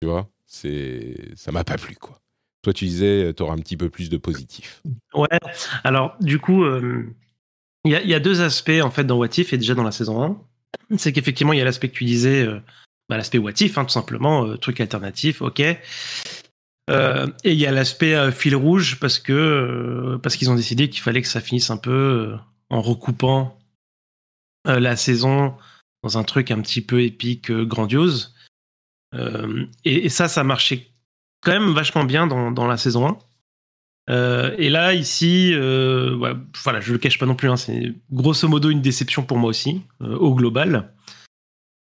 tu 0.01 0.07
vois, 0.07 0.29
c'est, 0.45 1.15
ça 1.35 1.51
m'a 1.51 1.63
pas 1.63 1.77
plu, 1.77 1.95
quoi. 1.95 2.19
Toi, 2.61 2.73
tu 2.73 2.85
disais, 2.85 3.33
tu 3.33 3.43
auras 3.43 3.53
un 3.53 3.59
petit 3.59 3.77
peu 3.77 3.89
plus 3.89 4.09
de 4.09 4.17
positif. 4.17 4.81
Ouais, 5.13 5.27
alors 5.83 6.15
du 6.19 6.39
coup, 6.39 6.63
euh, 6.63 7.05
il 7.85 7.91
y, 7.91 8.13
a- 8.13 8.19
deux 8.19 8.41
aspects 8.41 8.81
en 8.81 8.89
fait 8.91 9.03
dans 9.03 9.17
What 9.17 9.37
If 9.37 9.53
et 9.53 9.57
déjà 9.57 9.75
dans 9.75 9.83
la 9.83 9.91
saison 9.91 10.23
1. 10.89 10.97
C'est 10.97 11.13
qu'effectivement, 11.13 11.53
il 11.53 11.59
y 11.59 11.61
a 11.61 11.65
l'aspect 11.65 11.89
que 11.89 11.95
tu 11.95 12.03
disais, 12.03 12.47
l'aspect 13.09 13.37
What 13.37 13.53
If, 13.61 13.77
hein, 13.77 13.85
tout 13.85 13.91
simplement, 13.91 14.45
euh, 14.45 14.57
truc 14.57 14.79
alternatif, 14.81 15.41
ok. 15.41 15.61
Euh, 16.89 17.27
et 17.43 17.53
il 17.53 17.59
y 17.59 17.65
a 17.65 17.71
l'aspect 17.71 18.13
euh, 18.13 18.31
fil 18.31 18.55
rouge 18.55 18.99
parce 18.99 19.17
que 19.17 20.19
parce 20.21 20.35
qu'ils 20.35 20.51
ont 20.51 20.55
décidé 20.55 20.89
qu'il 20.89 21.01
fallait 21.01 21.21
que 21.23 21.27
ça 21.27 21.41
finisse 21.41 21.71
un 21.71 21.77
peu 21.77 22.35
en 22.69 22.81
recoupant 22.81 23.57
la 24.65 24.95
saison 24.95 25.55
dans 26.03 26.17
un 26.17 26.23
truc 26.23 26.49
un 26.51 26.59
petit 26.61 26.81
peu 26.81 27.03
épique, 27.03 27.51
grandiose. 27.51 28.35
Et, 29.83 30.05
et 30.05 30.09
ça, 30.09 30.27
ça 30.27 30.43
marchait 30.43 30.87
quand 31.41 31.51
même 31.51 31.73
vachement 31.73 32.03
bien 32.03 32.27
dans, 32.27 32.51
dans 32.51 32.67
la 32.67 32.77
saison 32.77 33.07
1. 33.07 33.17
Euh, 34.09 34.53
et 34.57 34.69
là, 34.69 34.93
ici, 34.93 35.51
euh, 35.53 36.15
ouais, 36.15 36.33
voilà, 36.63 36.79
je 36.79 36.91
le 36.91 36.97
cache 36.97 37.17
pas 37.17 37.25
non 37.25 37.35
plus, 37.35 37.49
hein, 37.49 37.57
c'est 37.57 37.93
grosso 38.11 38.47
modo 38.47 38.69
une 38.69 38.81
déception 38.81 39.23
pour 39.23 39.37
moi 39.37 39.49
aussi, 39.49 39.81
euh, 40.01 40.15
au 40.17 40.35
global. 40.35 40.93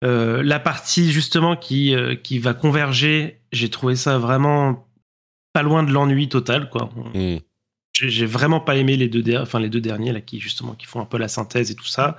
Euh, 0.04 0.42
la 0.44 0.60
partie 0.60 1.12
justement 1.12 1.56
qui, 1.56 1.96
qui 2.24 2.40
va 2.40 2.54
converger, 2.54 3.42
j'ai 3.52 3.70
trouvé 3.70 3.96
ça 3.96 4.18
vraiment 4.18 4.88
pas 5.54 5.64
loin 5.64 5.84
de 5.84 5.92
l'ennui 5.92 6.30
total, 6.30 6.70
quoi. 6.70 6.90
Hmm. 7.14 7.38
J'ai 7.94 8.26
vraiment 8.26 8.60
pas 8.60 8.78
aimé 8.78 8.96
les 8.98 9.10
deux, 9.10 9.38
enfin, 9.38 9.60
les 9.60 9.70
deux 9.70 9.82
derniers 9.82 10.14
là 10.14 10.22
qui 10.22 10.40
justement 10.40 10.74
qui 10.74 10.88
font 10.88 11.02
un 11.02 11.06
peu 11.06 11.18
la 11.18 11.28
synthèse 11.28 11.72
et 11.72 11.76
tout 11.76 11.86
ça. 11.86 12.18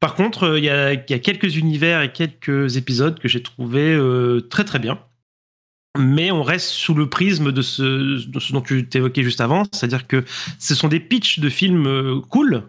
Par 0.00 0.14
contre, 0.14 0.58
il 0.58 0.64
y, 0.64 0.66
y 0.66 0.68
a 0.68 0.96
quelques 0.96 1.56
univers 1.56 2.02
et 2.02 2.12
quelques 2.12 2.76
épisodes 2.76 3.18
que 3.18 3.28
j'ai 3.28 3.42
trouvé 3.42 3.96
très 4.50 4.64
très 4.64 4.78
bien. 4.78 4.98
Mais 5.98 6.30
on 6.30 6.42
reste 6.42 6.68
sous 6.68 6.94
le 6.94 7.08
prisme 7.08 7.50
de 7.52 7.62
ce, 7.62 8.24
de 8.26 8.40
ce 8.40 8.52
dont 8.52 8.60
tu 8.60 8.88
t'évoquais 8.88 9.22
juste 9.24 9.40
avant, 9.40 9.64
c'est-à-dire 9.72 10.06
que 10.06 10.24
ce 10.58 10.74
sont 10.74 10.88
des 10.88 11.00
pitchs 11.00 11.40
de 11.40 11.48
films 11.48 11.86
euh, 11.86 12.20
cool, 12.20 12.62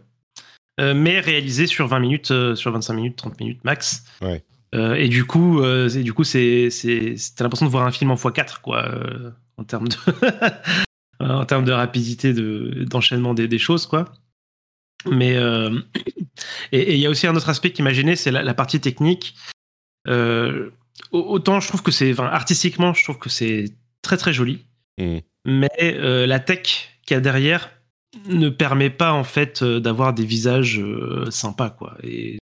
euh, 0.80 0.94
mais 0.96 1.20
réalisés 1.20 1.68
sur 1.68 1.88
20 1.88 2.00
minutes, 2.00 2.32
euh, 2.32 2.56
sur 2.56 2.72
25 2.72 2.94
minutes, 2.94 3.16
30 3.18 3.40
minutes 3.40 3.64
max. 3.64 4.04
Ouais. 4.22 4.44
Euh, 4.74 4.96
et 4.96 5.08
du 5.08 5.26
coup, 5.26 5.62
c'est- 5.90 6.02
du 6.02 6.14
coup, 6.14 6.24
c'est, 6.24 6.70
c'est, 6.72 7.16
t'as 7.36 7.44
l'impression 7.44 7.66
de 7.68 7.72
voir 7.72 7.86
un 7.86 7.92
film 7.92 8.10
en 8.10 8.16
x4, 8.16 8.62
quoi, 8.62 8.90
en 9.58 9.64
termes 9.66 9.88
de, 9.90 9.96
en 11.20 11.46
termes 11.46 11.66
de 11.66 11.74
rapidité 11.74 12.34
de, 12.34 12.86
d'enchaînement 12.90 13.34
des, 13.34 13.48
des 13.48 13.60
choses, 13.60 13.86
quoi. 13.86 14.06
Mais 15.06 15.36
et 16.72 16.94
il 16.96 17.00
y 17.00 17.06
a 17.06 17.10
aussi 17.10 17.28
un 17.28 17.36
autre 17.36 17.50
aspect 17.50 17.72
qui 17.72 17.82
m'a 17.84 17.92
gêné, 17.94 18.16
c'est 18.16 18.32
la, 18.32 18.44
la 18.44 18.54
partie 18.54 18.80
technique. 18.80 19.36
Euh, 20.08 20.70
autant 21.12 21.60
je 21.60 21.68
trouve 21.68 21.82
que 21.84 21.92
c'est, 21.92 22.12
enfin, 22.12 22.26
artistiquement, 22.26 22.94
je 22.94 23.04
trouve 23.04 23.18
que 23.20 23.30
c'est 23.30 23.66
très 24.02 24.18
très 24.18 24.34
joli, 24.34 24.66
Mm. 25.00 25.18
mais 25.46 25.70
euh, 25.82 26.28
la 26.28 26.40
tech 26.40 26.90
qu'il 27.06 27.16
y 27.16 27.18
a 27.18 27.22
derrière 27.22 27.72
ne 28.28 28.50
permet 28.50 28.90
pas 28.90 29.14
en 29.14 29.24
fait 29.24 29.62
euh, 29.64 29.80
d'avoir 29.80 30.14
des 30.14 30.26
visages 30.26 30.80
euh, 30.80 31.32
sympas, 31.32 31.70
quoi. 31.70 31.96
Et 32.04 32.38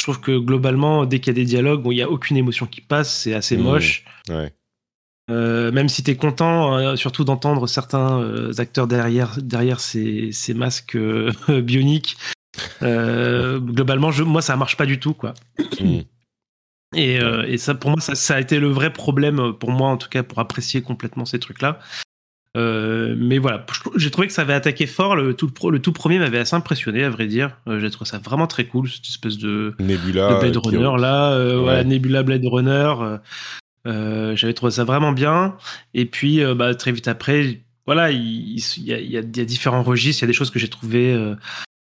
je 0.00 0.04
trouve 0.04 0.20
que 0.20 0.38
globalement, 0.38 1.06
dès 1.06 1.18
qu'il 1.18 1.28
y 1.28 1.36
a 1.36 1.40
des 1.42 1.46
dialogues 1.46 1.86
où 1.86 1.92
il 1.92 1.96
n'y 1.96 2.02
a 2.02 2.10
aucune 2.10 2.36
émotion 2.36 2.66
qui 2.66 2.80
passe, 2.82 3.12
c'est 3.22 3.34
assez 3.34 3.56
Mm. 3.56 3.62
moche. 3.62 4.04
Ouais. 4.28 4.52
Euh, 5.30 5.70
même 5.72 5.88
si 5.88 6.02
tu 6.02 6.10
es 6.10 6.16
content, 6.16 6.76
euh, 6.78 6.96
surtout 6.96 7.24
d'entendre 7.24 7.66
certains 7.66 8.20
euh, 8.20 8.52
acteurs 8.58 8.86
derrière, 8.86 9.36
derrière 9.42 9.80
ces, 9.80 10.30
ces 10.32 10.54
masques 10.54 10.96
bioniques, 11.48 12.16
globalement, 12.82 14.10
je, 14.10 14.22
moi, 14.22 14.42
ça 14.42 14.56
marche 14.56 14.76
pas 14.76 14.86
du 14.86 14.98
tout. 15.00 15.14
quoi. 15.14 15.34
Et, 16.96 17.20
euh, 17.20 17.44
et 17.46 17.58
ça, 17.58 17.74
pour 17.74 17.90
moi, 17.90 18.00
ça, 18.00 18.14
ça 18.14 18.36
a 18.36 18.40
été 18.40 18.58
le 18.58 18.68
vrai 18.68 18.92
problème, 18.92 19.38
euh, 19.40 19.52
pour 19.52 19.70
moi 19.70 19.88
en 19.90 19.96
tout 19.98 20.08
cas, 20.08 20.22
pour 20.22 20.38
apprécier 20.38 20.80
complètement 20.82 21.24
ces 21.26 21.38
trucs-là. 21.38 21.78
Euh, 22.56 23.14
mais 23.18 23.36
voilà, 23.38 23.64
j'ai 23.96 24.10
trouvé 24.10 24.26
que 24.26 24.32
ça 24.32 24.42
avait 24.42 24.54
attaqué 24.54 24.86
fort. 24.86 25.14
Le 25.14 25.34
tout, 25.34 25.50
le 25.70 25.80
tout 25.80 25.92
premier 25.92 26.18
m'avait 26.18 26.38
assez 26.38 26.56
impressionné, 26.56 27.04
à 27.04 27.10
vrai 27.10 27.26
dire. 27.26 27.58
Euh, 27.68 27.78
j'ai 27.78 27.90
trouvé 27.90 28.08
ça 28.08 28.18
vraiment 28.18 28.46
très 28.46 28.64
cool, 28.64 28.88
cette 28.88 29.04
espèce 29.06 29.36
de, 29.36 29.74
Nebula. 29.78 30.34
de 30.34 30.40
Blade 30.40 30.58
qui- 30.62 30.76
Runner 30.76 31.00
là, 31.00 31.36
Ouais. 31.38 31.54
voilà, 31.56 31.84
Nebula 31.84 32.22
Blade 32.22 32.44
Runner. 32.46 32.94
J'avais 33.84 34.54
trouvé 34.54 34.72
ça 34.72 34.84
vraiment 34.84 35.12
bien. 35.12 35.56
Et 35.94 36.06
puis 36.06 36.42
bah, 36.56 36.74
très 36.74 36.90
vite 36.92 37.06
après, 37.08 37.60
voilà, 37.86 38.10
il, 38.10 38.56
il 38.58 38.82
y, 38.84 38.92
a, 38.92 38.98
il 38.98 39.10
y 39.10 39.16
a- 39.16 39.20
il 39.20 39.36
y 39.36 39.40
a 39.40 39.44
différents 39.44 39.82
registres. 39.82 40.22
Il 40.22 40.26
y 40.26 40.28
a 40.28 40.32
des 40.32 40.32
choses 40.32 40.50
que 40.50 40.58
j'ai 40.58 40.68
trouvées 40.68 41.16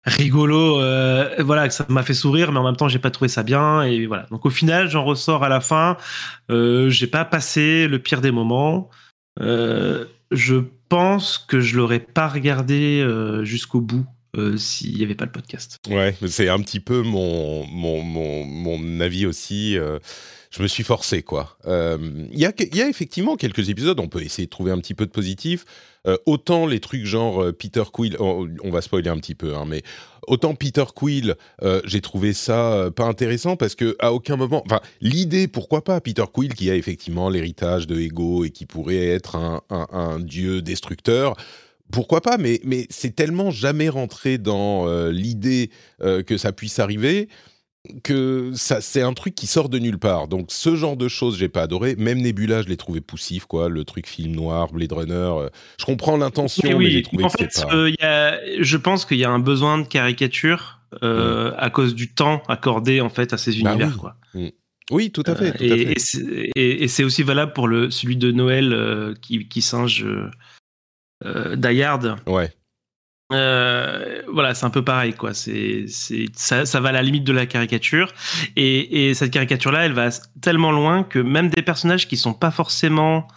rigolo, 0.06 0.80
euh, 0.80 1.36
voilà, 1.40 1.70
ça 1.70 1.86
m'a 1.90 2.04
fait 2.04 2.14
sourire, 2.14 2.52
mais 2.52 2.60
en 2.60 2.64
même 2.64 2.76
temps, 2.76 2.88
j'ai 2.88 3.00
pas 3.00 3.12
trouvé 3.12 3.28
ça 3.28 3.44
bien. 3.44 3.84
Et 3.84 4.06
voilà. 4.06 4.26
Donc 4.32 4.46
au 4.46 4.50
final, 4.50 4.90
j'en 4.90 5.04
ressors 5.04 5.44
à 5.44 5.50
la 5.50 5.62
fin. 5.62 5.98
Euh, 6.50 6.90
j'ai 6.90 7.08
pas 7.08 7.26
passé 7.26 7.88
le 7.88 8.00
pire 8.00 8.22
des 8.22 8.32
moments. 8.32 8.90
Euh, 9.42 10.06
je 10.32 10.56
pense 10.90 11.38
que 11.38 11.60
je 11.60 11.78
l'aurais 11.78 12.00
pas 12.00 12.28
regardé 12.28 13.02
euh, 13.02 13.44
jusqu'au 13.44 13.82
bout 13.82 14.06
s'il 14.56 14.96
n'y 14.96 15.04
avait 15.04 15.16
pas 15.16 15.26
le 15.26 15.32
podcast. 15.32 15.78
Ouais, 15.90 16.16
c'est 16.28 16.50
un 16.50 16.60
petit 16.60 16.80
peu 16.80 17.02
mon, 17.02 17.66
mon, 17.66 18.02
mon, 18.02 18.46
mon 18.46 19.00
avis 19.02 19.26
aussi. 19.26 19.76
Je 20.50 20.64
me 20.64 20.68
suis 20.68 20.84
forcé, 20.84 21.22
quoi. 21.22 21.58
Euh, 21.68 21.98
Il 22.32 22.40
y, 22.40 22.46
a, 22.46 22.90
effectivement 22.90 23.36
quelques 23.36 23.70
épisodes, 23.70 24.00
on 24.00 24.08
peut 24.08 24.24
essayer 24.24 24.48
de 24.48 24.50
trouver 24.50 24.72
un 24.72 24.80
petit 24.80 24.96
peu 24.96 25.06
de 25.06 25.12
positif. 25.12 25.66
Euh, 26.08 26.18
autant 26.26 26.66
les 26.66 26.80
trucs 26.80 27.06
genre 27.06 27.44
euh, 27.44 27.52
Peter 27.52 27.84
Quill, 27.92 28.16
oh, 28.20 28.48
on 28.64 28.72
va 28.72 28.82
spoiler 28.82 29.10
un 29.10 29.18
petit 29.18 29.36
peu, 29.36 29.56
hein, 29.56 29.66
mais 29.68 29.84
autant 30.26 30.56
Peter 30.56 30.86
Quill, 30.96 31.36
j'ai 31.86 32.02
trouvé 32.02 32.34
ça 32.34 32.90
pas 32.96 33.06
intéressant 33.06 33.58
parce 33.58 33.76
que 33.76 33.96
à 34.00 34.14
aucun 34.14 34.38
moment, 34.38 34.62
enfin 34.66 34.80
l'idée, 35.02 35.48
pourquoi 35.48 35.84
pas 35.84 36.00
Peter 36.02 36.24
Quill 36.32 36.54
qui 36.54 36.70
a 36.70 36.76
effectivement 36.76 37.30
l'héritage 37.30 37.88
de 37.88 38.00
Ego 38.00 38.46
et 38.46 38.52
qui 38.52 38.66
pourrait 38.66 39.08
être 39.08 39.36
un, 39.36 40.20
dieu 40.20 40.62
destructeur. 40.62 41.36
Pourquoi 41.92 42.22
pas 42.22 42.38
Mais, 42.38 42.62
mais 42.64 42.86
c'est 42.92 43.16
tellement 43.16 43.50
jamais 43.50 43.90
rentré 43.90 44.38
dans 44.38 45.10
l'idée 45.10 45.72
que 46.00 46.38
ça 46.38 46.52
puisse 46.52 46.78
arriver 46.78 47.28
que 48.04 48.52
ça 48.56 48.82
c'est 48.82 49.02
un 49.02 49.14
truc 49.14 49.36
qui 49.36 49.48
sort 49.48 49.70
de 49.70 49.80
nulle 49.80 49.98
part. 50.00 50.28
Donc 50.28 50.48
ce 50.50 50.76
genre 50.76 50.98
de 50.98 51.08
choses, 51.08 51.38
j'ai 51.38 51.50
pas 51.50 51.62
adoré. 51.64 51.96
Même 51.96 52.20
Nebula, 52.22 52.62
je 52.62 52.68
l'ai 52.68 52.78
trouvé 52.78 53.02
poussif, 53.02 53.46
quoi. 53.46 53.70
Le 53.70 53.86
truc 53.86 54.08
film 54.08 54.34
noir, 54.36 54.72
Blade 54.72 54.92
Runner. 54.92 55.14
euh, 55.14 55.50
je 55.80 55.86
comprends 55.86 56.18
l'intention, 56.18 56.62
Mais 56.68 56.76
mais, 56.76 56.90
j'ai 56.92 56.98
oui, 56.98 57.04
trouvé 57.04 57.24
en 57.24 57.30
que 57.30 57.38
fait, 57.46 57.64
pas. 57.68 57.74
euh, 57.76 57.90
il 57.90 57.96
y 58.00 58.04
a, 58.06 58.40
je 58.62 58.78
pense 58.78 59.06
qu'il 59.06 59.18
y 59.18 59.24
a 59.26 59.30
un 59.32 59.40
besoin 59.40 59.78
de 59.78 59.88
caricature 59.88 60.80
euh, 61.04 61.54
à 61.58 61.70
cause 61.70 61.96
du 61.96 62.14
temps 62.14 62.44
accordé 62.48 63.00
en 63.02 63.10
fait 63.10 63.32
à 63.34 63.38
ces 63.38 63.52
Bah 63.62 63.72
univers. 63.72 63.92
oui. 63.94 63.98
quoi. 63.98 64.16
Oui, 64.92 65.12
tout 65.12 65.24
à 65.28 65.36
fait. 65.36 65.52
À 65.52 65.64
et 65.64 65.96
fait. 65.96 66.52
et 66.56 66.88
c'est- 66.88 67.04
aussi 67.04 67.22
valable 67.24 67.54
pour 67.54 67.68
le, 67.68 67.92
celui 67.92 68.18
de 68.18 68.32
Noël 68.32 69.16
qui, 69.22 69.48
qui 69.48 69.62
singe 69.62 70.04
euh, 70.04 70.30
euh, 71.26 71.56
Die 71.56 71.84
Hard. 71.84 72.16
Ouais. 72.28 72.52
Euh, 73.32 74.22
voilà, 74.32 74.56
c'est 74.56 74.66
un 74.66 74.70
peu 74.70 74.84
pareil, 74.84 75.14
quoi. 75.14 75.34
C'est, 75.34 75.86
c'est, 75.88 76.26
ça, 76.36 76.66
ça 76.66 76.80
va 76.80 76.90
à 76.90 76.92
la 76.92 77.02
limite 77.04 77.24
de 77.24 77.34
la 77.34 77.46
caricature. 77.46 78.12
Et, 78.56 79.10
et 79.10 79.14
cette 79.14 79.32
caricature-là, 79.32 79.86
elle 79.86 79.94
va 79.94 80.10
tellement 80.42 80.72
loin 80.72 81.04
que 81.04 81.20
même 81.20 81.50
des 81.50 81.62
personnages 81.62 82.08
qui 82.08 82.18
sont 82.18 82.34
pas 82.34 82.52
forcément 82.52 83.28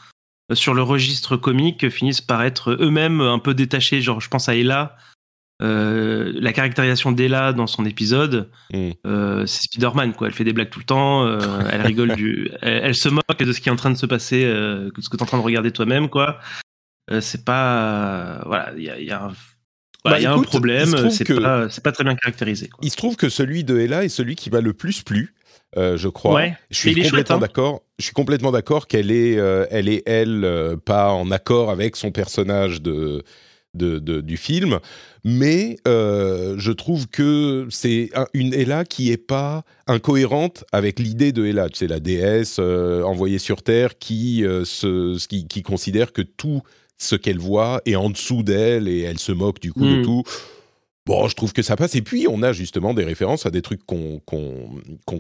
euh, 0.51 0.55
sur 0.55 0.75
le 0.75 0.83
registre 0.83 1.37
comique 1.37 1.89
finissent 1.91 2.21
par 2.23 2.43
être 2.43 2.73
eux-mêmes 2.81 3.21
un 3.21 3.39
peu 3.39 3.55
détachés. 3.55 4.01
Genre, 4.01 4.21
je 4.21 4.29
pense 4.29 4.49
à 4.49 4.55
Ella. 4.57 4.97
Euh, 5.63 6.33
la 6.41 6.53
caractérisation 6.53 7.13
d'Ella 7.13 7.53
dans 7.53 7.69
son 7.69 7.85
épisode, 7.85 8.51
Mm. 8.73 8.91
euh, 9.07 9.47
c'est 9.47 9.63
Spider-Man, 9.63 10.13
quoi. 10.15 10.27
Elle 10.27 10.33
fait 10.33 10.43
des 10.43 10.53
blagues 10.53 10.71
tout 10.71 10.81
le 10.81 10.85
temps, 10.85 11.25
euh, 11.25 11.39
elle 11.71 11.83
rigole 11.83 12.17
du, 12.17 12.51
elle, 12.63 12.81
elle 12.87 12.95
se 12.97 13.09
moque 13.09 13.39
de 13.39 13.53
ce 13.53 13.61
qui 13.61 13.69
est 13.69 13.73
en 13.73 13.77
train 13.77 13.91
de 13.91 13.97
se 13.97 14.07
passer, 14.07 14.45
de 14.45 14.91
ce 14.99 15.09
que 15.09 15.17
tu 15.17 15.21
es 15.21 15.23
en 15.23 15.27
train 15.27 15.39
de 15.39 15.43
regarder 15.45 15.71
toi-même, 15.71 16.09
quoi. 16.09 16.41
C'est 17.21 17.45
pas, 17.45 18.43
voilà, 18.47 18.73
il 18.77 18.83
y 18.83 18.91
a, 18.91 18.99
il 18.99 19.07
y 19.07 19.11
a 19.13 19.25
un, 19.27 19.33
voilà, 20.05 20.17
Bah, 20.17 20.21
il 20.21 20.25
y 20.25 20.27
a 20.27 20.33
écoute, 20.33 20.47
un 20.47 20.49
problème, 20.49 21.11
c'est 21.11 21.25
que- 21.25 21.35
pas, 21.35 21.69
c'est 21.71 21.83
pas 21.85 21.93
très 21.93 22.05
bien 22.05 22.15
caractérisé, 22.17 22.69
quoi. 22.69 22.81
Il 22.83 22.91
se 22.91 22.97
trouve 22.97 23.17
que 23.17 23.29
celui 23.29 23.65
de 23.65 23.79
Ella 23.79 24.05
est 24.05 24.09
celui 24.09 24.35
qui 24.35 24.51
m'a 24.51 24.61
le 24.61 24.73
plus 24.73 25.03
plu, 25.03 25.35
euh, 25.77 25.97
je 25.97 26.09
crois. 26.09 26.35
Ouais. 26.35 26.57
Je 26.71 26.77
suis 26.79 26.95
complètement 27.03 27.37
hein. 27.37 27.39
d'accord. 27.39 27.83
Je 27.99 28.05
suis 28.07 28.13
complètement 28.15 28.51
d'accord 28.53 28.87
qu'elle 28.89 29.11
est, 29.11 29.39
euh, 29.39 29.67
elle 29.71 29.89
est 29.89 30.03
elle, 30.07 30.45
euh, 30.45 30.77
pas 30.77 31.13
en 31.13 31.31
accord 31.31 31.71
avec 31.71 31.95
son 31.97 32.11
personnage 32.11 32.83
de, 32.83 33.23
de, 33.75 33.99
de- 34.01 34.21
du 34.21 34.37
film, 34.37 34.81
mais 35.25 35.77
je 35.87 36.73
trouve 36.73 37.07
que 37.09 37.67
c'est 37.71 38.11
un- 38.15 38.27
une 38.35 38.53
Ella 38.55 38.85
qui 38.85 39.13
est 39.13 39.17
pas 39.17 39.63
incohérente 39.87 40.65
avec 40.73 40.99
l'idée 40.99 41.33
de 41.33 41.47
Ella. 41.47 41.69
Sais, 41.73 41.87
la 41.87 42.01
déesse 42.01 42.59
envoyée 42.59 43.39
sur 43.39 43.63
Terre 43.63 43.99
qui, 43.99 44.45
se, 44.65 45.25
qui, 45.27 45.47
qui 45.47 45.63
considère 45.63 46.13
que 46.13 46.23
tout 46.23 46.63
ce 47.03 47.17
qu'elle 47.17 47.39
voit 47.39 47.83
est 47.87 47.97
en 47.97 48.11
dessous 48.11 48.43
d'elle 48.43 48.89
et 48.89 49.01
elle 49.01 49.19
se 49.19 49.33
moque 49.33 49.61
du 49.61 49.73
coup 49.73 49.85
de 49.87 49.99
Mm. 50.01 50.03
tout. 50.03 50.23
Bon, 51.05 51.27
je 51.27 51.35
trouve 51.35 51.53
que 51.53 51.63
ça 51.63 51.75
passe. 51.75 51.97
Et 51.97 52.03
puis, 52.03 52.27
on 52.31 52.43
a 52.45 52.53
justement 52.53 52.95
des 52.95 53.03
références 53.03 53.45
à 53.45 53.51
des 53.51 53.61
trucs 53.61 53.85
qu'on 53.85 54.21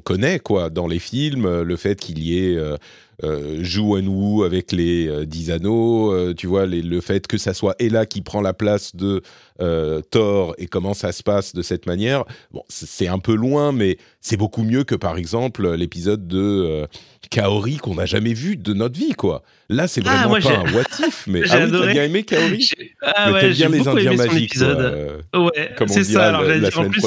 connaît, 0.04 0.38
quoi, 0.38 0.70
dans 0.70 0.86
les 0.86 1.00
films. 1.00 1.44
Euh, 1.44 1.64
Le 1.64 1.76
fait 1.76 1.98
qu'il 1.98 2.20
y 2.20 2.38
ait 2.38 2.56
euh, 2.56 2.76
euh, 3.24 3.62
Zhu 3.62 3.80
Wenwu 3.80 4.44
avec 4.44 4.72
les 4.72 5.06
euh, 5.08 5.24
dix 5.26 5.50
anneaux, 5.50 6.12
euh, 6.12 6.34
tu 6.34 6.46
vois, 6.46 6.66
les- 6.66 6.82
le 6.82 7.00
fait 7.00 7.26
que 7.26 7.38
ça 7.38 7.54
soit 7.54 7.74
Ella 7.78 8.06
qui 8.06 8.20
prend 8.22 8.40
la 8.40 8.52
place 8.54 8.96
de 8.96 9.22
euh, 9.60 10.00
Thor 10.10 10.54
et 10.58 10.66
comment 10.66 10.94
ça 10.94 11.12
se 11.12 11.22
passe 11.22 11.54
de 11.54 11.62
cette 11.62 11.86
manière. 11.86 12.24
Bon, 12.52 12.62
c'est 12.68 13.06
un 13.08 13.18
peu 13.18 13.34
loin, 13.34 13.70
mais 13.72 13.96
c'est 14.20 14.36
beaucoup 14.36 14.62
mieux 14.64 14.82
que, 14.84 14.94
par 14.96 15.16
exemple, 15.18 15.72
l'épisode 15.74 16.26
de 16.26 16.38
euh, 16.40 16.86
Kaori 17.30 17.76
qu'on 17.76 17.94
n'a 17.94 18.06
jamais 18.06 18.32
vu 18.34 18.56
de 18.56 18.72
notre 18.72 18.98
vie, 18.98 19.12
quoi. 19.12 19.42
Là, 19.68 19.86
c'est 19.88 20.02
Ah, 20.04 20.26
vraiment 20.26 20.28
moi, 20.30 20.40
pas 20.40 20.58
un 20.68 20.72
what 20.74 21.06
if, 21.06 21.24
mais 21.28 21.42
ah 21.48 21.60
oui, 21.64 21.70
t'as 21.70 21.92
bien 21.92 22.04
aimé 22.04 22.22
Kaori 22.24 22.60
J'ai- 22.60 22.92
Ah 23.02 23.26
Mais 23.28 23.32
ouais, 23.34 23.52
j'ai 23.52 23.68
les 23.68 23.78
beaucoup 23.78 23.90
Indiens 23.90 24.10
aimé 24.12 24.22
son 24.24 24.28
quoi. 24.30 24.38
épisode. 24.38 24.78
euh. 24.80 25.38
Ouais, 25.38 25.70
c'est 25.86 26.04
ça. 26.04 26.26
Alors 26.28 26.44
j'allais 26.44 26.68
dire 26.68 26.78
en 26.80 26.88
plus, 26.88 27.02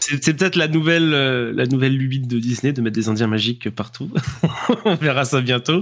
c'est 0.00 0.34
peut-être 0.36 0.56
la 0.56 0.68
nouvelle, 0.68 1.12
euh, 1.12 1.52
la 1.54 1.66
nouvelle 1.66 1.96
lubie 1.96 2.20
de 2.20 2.38
Disney 2.38 2.72
de 2.72 2.80
mettre 2.80 2.94
des 2.94 3.08
Indiens 3.08 3.26
magiques 3.26 3.70
partout. 3.70 4.10
on 4.84 4.94
verra 4.94 5.15
ça 5.24 5.40
bientôt. 5.40 5.80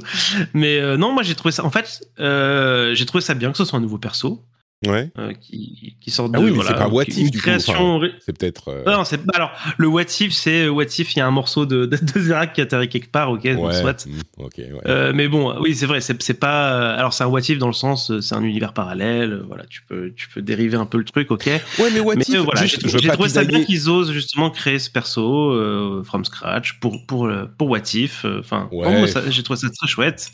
Mais 0.53 0.79
euh, 0.79 0.97
non, 0.97 1.13
moi 1.13 1.23
j'ai 1.23 1.35
trouvé 1.35 1.53
ça. 1.53 1.65
En 1.65 1.71
fait, 1.71 2.07
euh, 2.21 2.95
j'ai 2.95 3.07
trouvé 3.07 3.23
ça 3.23 3.35
bien 3.35 3.51
que 3.51 3.59
ce 3.59 3.65
soit 3.65 3.79
un 3.79 3.83
nouveau 3.83 3.99
perso 3.99 4.43
Ouais. 4.87 5.11
euh, 5.19 5.33
qui, 5.41 5.97
qui 6.01 6.11
sort 6.11 6.29
de. 6.29 6.37
Ah 6.37 6.41
oui, 6.41 6.47
mais 6.47 6.51
voilà, 6.57 6.71
c'est 6.71 6.77
pas 6.77 6.89
What 6.89 7.05
If, 7.09 7.31
du 7.31 7.39
création. 7.39 8.01
C'est 8.25 8.37
peut-être. 8.37 8.69
euh, 8.69 8.85
Non, 8.87 9.05
c'est 9.05 9.21
alors 9.35 9.51
le 9.79 9.87
what 9.89 10.03
if, 10.21 10.33
c'est 10.33 10.65
euh, 10.67 10.69
what 10.71 10.85
if, 10.85 11.15
il 11.15 11.19
y 11.19 11.23
a 11.23 11.27
un 11.27 11.31
morceau 11.31 11.67
de, 11.67 11.87
de, 11.87 11.97
de 11.97 12.21
Zerak 12.21 12.53
qui 12.55 12.61
atterrit 12.61 12.89
quelque 12.89 13.11
part, 13.11 13.31
ok, 13.31 13.45
ouais. 13.45 13.57
soit. 13.81 14.07
mm, 14.07 14.21
ok. 14.39 14.53
Ouais. 14.59 14.67
Euh, 14.87 15.13
mais 15.15 15.29
bon, 15.29 15.55
oui, 15.61 15.75
c'est 15.75 15.87
vrai, 15.87 16.01
c'est 16.01 16.21
c'est 16.23 16.35
pas. 16.39 16.93
Alors, 16.95 17.13
c'est 17.13 17.25
un 17.25 17.29
what 17.29 17.41
if 17.41 17.59
dans 17.59 17.67
le 17.67 17.73
sens, 17.73 18.13
c'est 18.21 18.35
un 18.35 18.43
univers 18.43 18.73
parallèle. 18.73 19.43
Voilà, 19.47 19.65
tu 19.67 19.83
peux, 19.89 20.13
tu 20.17 20.29
peux 20.29 20.43
dériver 20.43 20.77
un 20.77 20.87
peu 20.87 20.99
le 20.99 21.05
truc, 21.05 21.31
ok. 21.31 21.47
ouais, 21.47 21.61
mais 21.93 22.01
What 22.01 22.17
mais 22.17 22.25
If, 22.29 22.37
voilà, 22.39 22.63
juste, 22.63 22.87
j'ai 22.87 22.99
je 22.99 23.09
trouvé 23.11 23.29
ça 23.29 23.45
bien 23.45 23.65
qu'ils 23.65 23.89
osent 23.89 24.13
justement 24.13 24.51
créer 24.51 24.79
ce 24.79 24.91
perso 24.91 26.03
from 26.05 26.25
scratch 26.25 26.79
pour 26.81 27.05
pour 27.07 27.31
pour 27.59 27.69
what 27.69 27.81
if. 27.95 28.25
Enfin, 28.39 28.69
Ouais. 28.73 29.07
j'ai 29.29 29.43
trouvé 29.43 29.59
ça 29.59 29.69
très 29.77 29.87
chouette. 29.87 30.31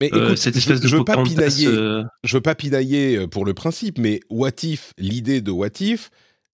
Mais 0.00 0.10
Euh, 0.12 0.26
écoute, 0.26 0.38
cette 0.38 0.54
je, 0.54 0.58
espèce 0.58 0.80
de 0.80 0.88
je 0.88 0.96
veux 0.96 1.04
pas 1.04 1.22
pinailler. 1.22 1.66
euh, 1.68 2.02
Je 2.24 2.36
veux 2.36 2.42
pas 2.42 2.54
pinailler 2.54 3.16
euh, 3.16 3.26
pour 3.26 3.44
le 3.44 3.54
principe, 3.54 3.98
mais 3.98 4.20
What 4.30 4.50
If, 4.62 4.92
l'idée 4.98 5.40
de 5.40 5.50
What 5.50 5.80
If, 5.80 6.10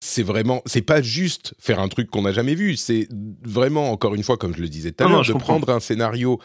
c'est 0.01 0.23
vraiment, 0.23 0.63
c'est 0.67 0.83
pas 0.83 1.03
juste 1.03 1.55
faire 1.59 1.81
un 1.81 1.89
truc 1.89 2.11
qu'on 2.11 2.23
n'a 2.23 2.33
jamais 2.33 2.55
vu. 2.55 2.77
C'est 2.77 3.09
vraiment, 3.45 3.91
encore 3.91 4.15
une 4.15 4.23
fois, 4.23 4.37
comme 4.37 4.55
je 4.55 4.61
le 4.63 4.69
disais 4.69 4.93
tout 4.93 5.05
à 5.05 5.09
l'heure, 5.09 5.25
je 5.25 5.29
de 5.29 5.33
comprends. 5.35 5.55
prendre 5.61 5.71
un 5.71 5.81
scénario 5.81 6.39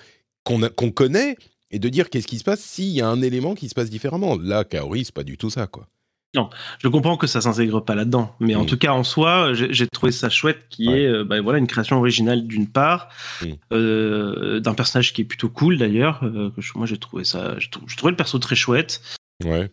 qu'on 0.44 0.92
connaît 0.92 1.38
et 1.70 1.80
de 1.80 1.88
dire 1.90 2.10
qu'est-ce 2.10 2.28
qui 2.28 2.40
se 2.40 2.44
passe 2.44 2.60
s'il 2.62 2.90
y 2.90 3.02
a 3.02 3.08
un 3.08 3.22
élément 3.22 3.56
qui 3.56 3.70
se 3.70 3.76
passe 3.76 3.90
différemment. 3.90 4.38
Là, 4.38 4.64
Kaori, 4.66 5.06
c'est 5.06 5.14
pas 5.16 5.24
du 5.24 5.38
tout 5.38 5.50
ça, 5.50 5.68
quoi. 5.68 5.88
Je 6.34 6.88
comprends 6.88 7.18
que 7.18 7.28
ça 7.28 7.42
s'intègre 7.42 7.82
pas 7.82 7.94
là-dedans, 7.94 8.34
mais 8.40 8.56
en 8.56 8.64
Mm. 8.64 8.68
tout 8.68 8.78
cas 8.78 8.92
en 8.94 9.04
soi, 9.04 9.54
j'ai 9.54 9.88
trouvé 9.88 10.12
ça 10.14 10.30
chouette 10.30 10.66
qui 10.70 10.88
Ouais. 10.88 11.02
est 11.02 11.08
euh, 11.08 11.24
bah, 11.26 11.42
voilà 11.42 11.60
une 11.60 11.68
création 11.68 11.98
originale 11.98 12.48
d'une 12.48 12.68
part, 12.68 13.10
Mm. 13.42 13.46
euh, 13.74 14.60
d'un 14.62 14.74
personnage 14.74 15.12
qui 15.14 15.22
est 15.22 15.26
plutôt 15.26 15.50
cool 15.50 15.78
d'ailleurs. 15.78 16.22
euh, 16.24 16.52
moi 16.76 16.86
j'ai 16.86 16.98
trouvé 16.98 17.26
ça, 17.26 17.56
trou- 17.70 18.10
le 18.10 18.16
perso 18.16 18.40
très 18.40 18.56
chouette. 18.56 19.02
Ouais. 19.44 19.68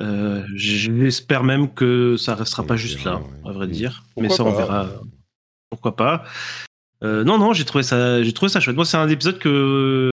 J'espère 0.55 1.45
même 1.45 1.73
que 1.73 2.17
ça 2.17 2.35
restera 2.35 2.63
On 2.63 2.67
pas 2.67 2.75
verra, 2.75 2.87
juste 2.87 3.05
là, 3.05 3.17
ouais. 3.19 3.51
à 3.51 3.53
vrai 3.53 3.67
Mm. 3.67 3.71
dire. 3.71 4.03
Pourquoi 4.15 4.23
mais 4.23 4.29
ça 4.35 4.45
on 4.45 4.53
verra. 4.53 4.89
Pourquoi 5.71 5.95
pas? 5.95 6.25
Non 7.03 7.39
non, 7.39 7.53
j'ai 7.53 7.65
trouvé 7.65 7.85
ça, 7.85 8.23
j'ai 8.25 8.33
trouvé 8.33 8.51
ça 8.51 8.59
chouette. 8.61 8.75
Moi 8.77 8.85
c'est 8.85 8.97
un 8.97 9.09
épisode 9.09 9.39
que 9.39 10.11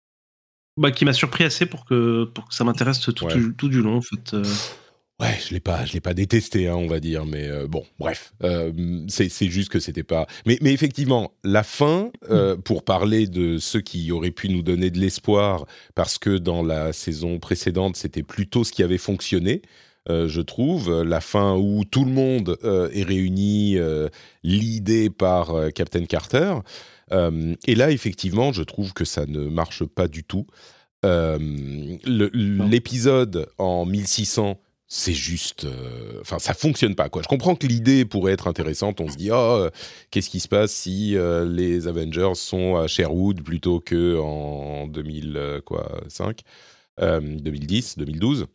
bah, 0.81 0.93
qui 0.93 1.05
m'a 1.05 1.13
surpris 1.13 1.43
assez 1.43 1.67
pour 1.67 1.85
que 1.85 2.25
pour 2.33 2.47
que 2.49 2.55
ça 2.55 2.63
m'intéresse 2.63 3.01
tout, 3.01 3.13
tout 3.13 3.69
du 3.69 3.83
long 3.83 3.97
en 3.97 4.03
fait. 4.03 4.37
Ouais, 5.21 5.37
je 5.45 5.53
l'ai 5.53 5.59
pas, 5.59 5.85
je 5.85 5.95
l'ai 5.95 6.01
pas 6.01 6.15
détesté, 6.15 6.69
hein, 6.69 6.77
on 6.77 6.87
va 6.87 7.01
dire, 7.01 7.27
mais 7.27 7.49
euh, 7.49 7.67
bon, 7.67 7.85
bref, 7.99 8.35
euh, 8.45 9.05
c'est 9.09 9.29
juste 9.49 9.69
que 9.69 9.81
c'était 9.81 10.05
pas. 10.05 10.29
Mais, 10.47 10.59
mais 10.61 10.73
effectivement, 10.73 11.33
la 11.43 11.65
fin, 11.65 12.13
euh, 12.31 12.57
pour 12.57 12.85
parler 12.85 13.27
de 13.27 13.59
ceux 13.59 13.81
qui 13.81 14.13
auraient 14.13 14.31
pu 14.31 14.49
nous 14.49 14.63
donner 14.63 14.91
de 14.93 14.99
l'espoir, 15.01 15.67
parce 15.97 16.19
que 16.19 16.39
dans 16.39 16.63
la 16.63 16.93
saison 16.93 17.41
précédente, 17.41 17.97
c'était 17.97 18.23
plutôt 18.23 18.63
ce 18.63 18.71
qui 18.71 18.85
avait 18.85 18.97
fonctionné. 18.99 19.63
euh, 20.09 20.29
je 20.29 20.41
trouve 20.41 21.03
la 21.03 21.21
fin 21.21 21.57
où 21.57 21.85
tout 21.85 22.05
le 22.05 22.13
monde 22.13 22.57
est 22.63 23.03
réuni, 23.03 23.77
l'idée 24.45 25.11
par 25.11 25.53
Captain 25.75 26.05
Carter. 26.05 26.55
Et 27.11 27.75
là, 27.75 27.91
effectivement, 27.91 28.53
je 28.53 28.63
trouve 28.63 28.93
que 28.93 29.05
ça 29.05 29.27
ne 29.27 29.41
marche 29.49 29.85
pas 29.85 30.07
du 30.07 30.23
tout. 30.23 30.47
L'épisode 32.05 33.49
en 33.59 33.85
1600 33.85 34.61
c'est 34.89 35.13
juste, 35.13 35.65
euh, 35.65 36.19
enfin, 36.23 36.39
ça 36.39 36.55
fonctionne 36.55 36.95
pas 36.95 37.11
quoi. 37.11 37.21
Je 37.23 37.29
comprends 37.29 37.55
que 37.55 37.67
l'idée 37.67 38.07
pourrait 38.07 38.33
être 38.33 38.49
intéressante. 38.49 39.03
On 39.03 39.09
se 39.09 39.17
dit, 39.17 39.31
oh, 39.31 39.69
qu'est-ce 40.11 40.31
qui 40.31 40.41
se 40.41 40.49
passe 40.49 40.73
si 40.73 41.15
euh, 41.15 41.45
les 41.45 41.87
Avengers 41.87 42.35
sont 42.35 42.77
à 42.77 42.87
Sherwood 42.87 43.43
plutôt 43.43 43.81
que 43.81 44.19
en 44.19 44.87
2000 44.87 45.37
euh, 45.37 45.61
quoi 45.61 46.01
5, 46.09 46.41
euh, 47.01 47.21
2010, 47.21 47.99
2012. 47.99 48.47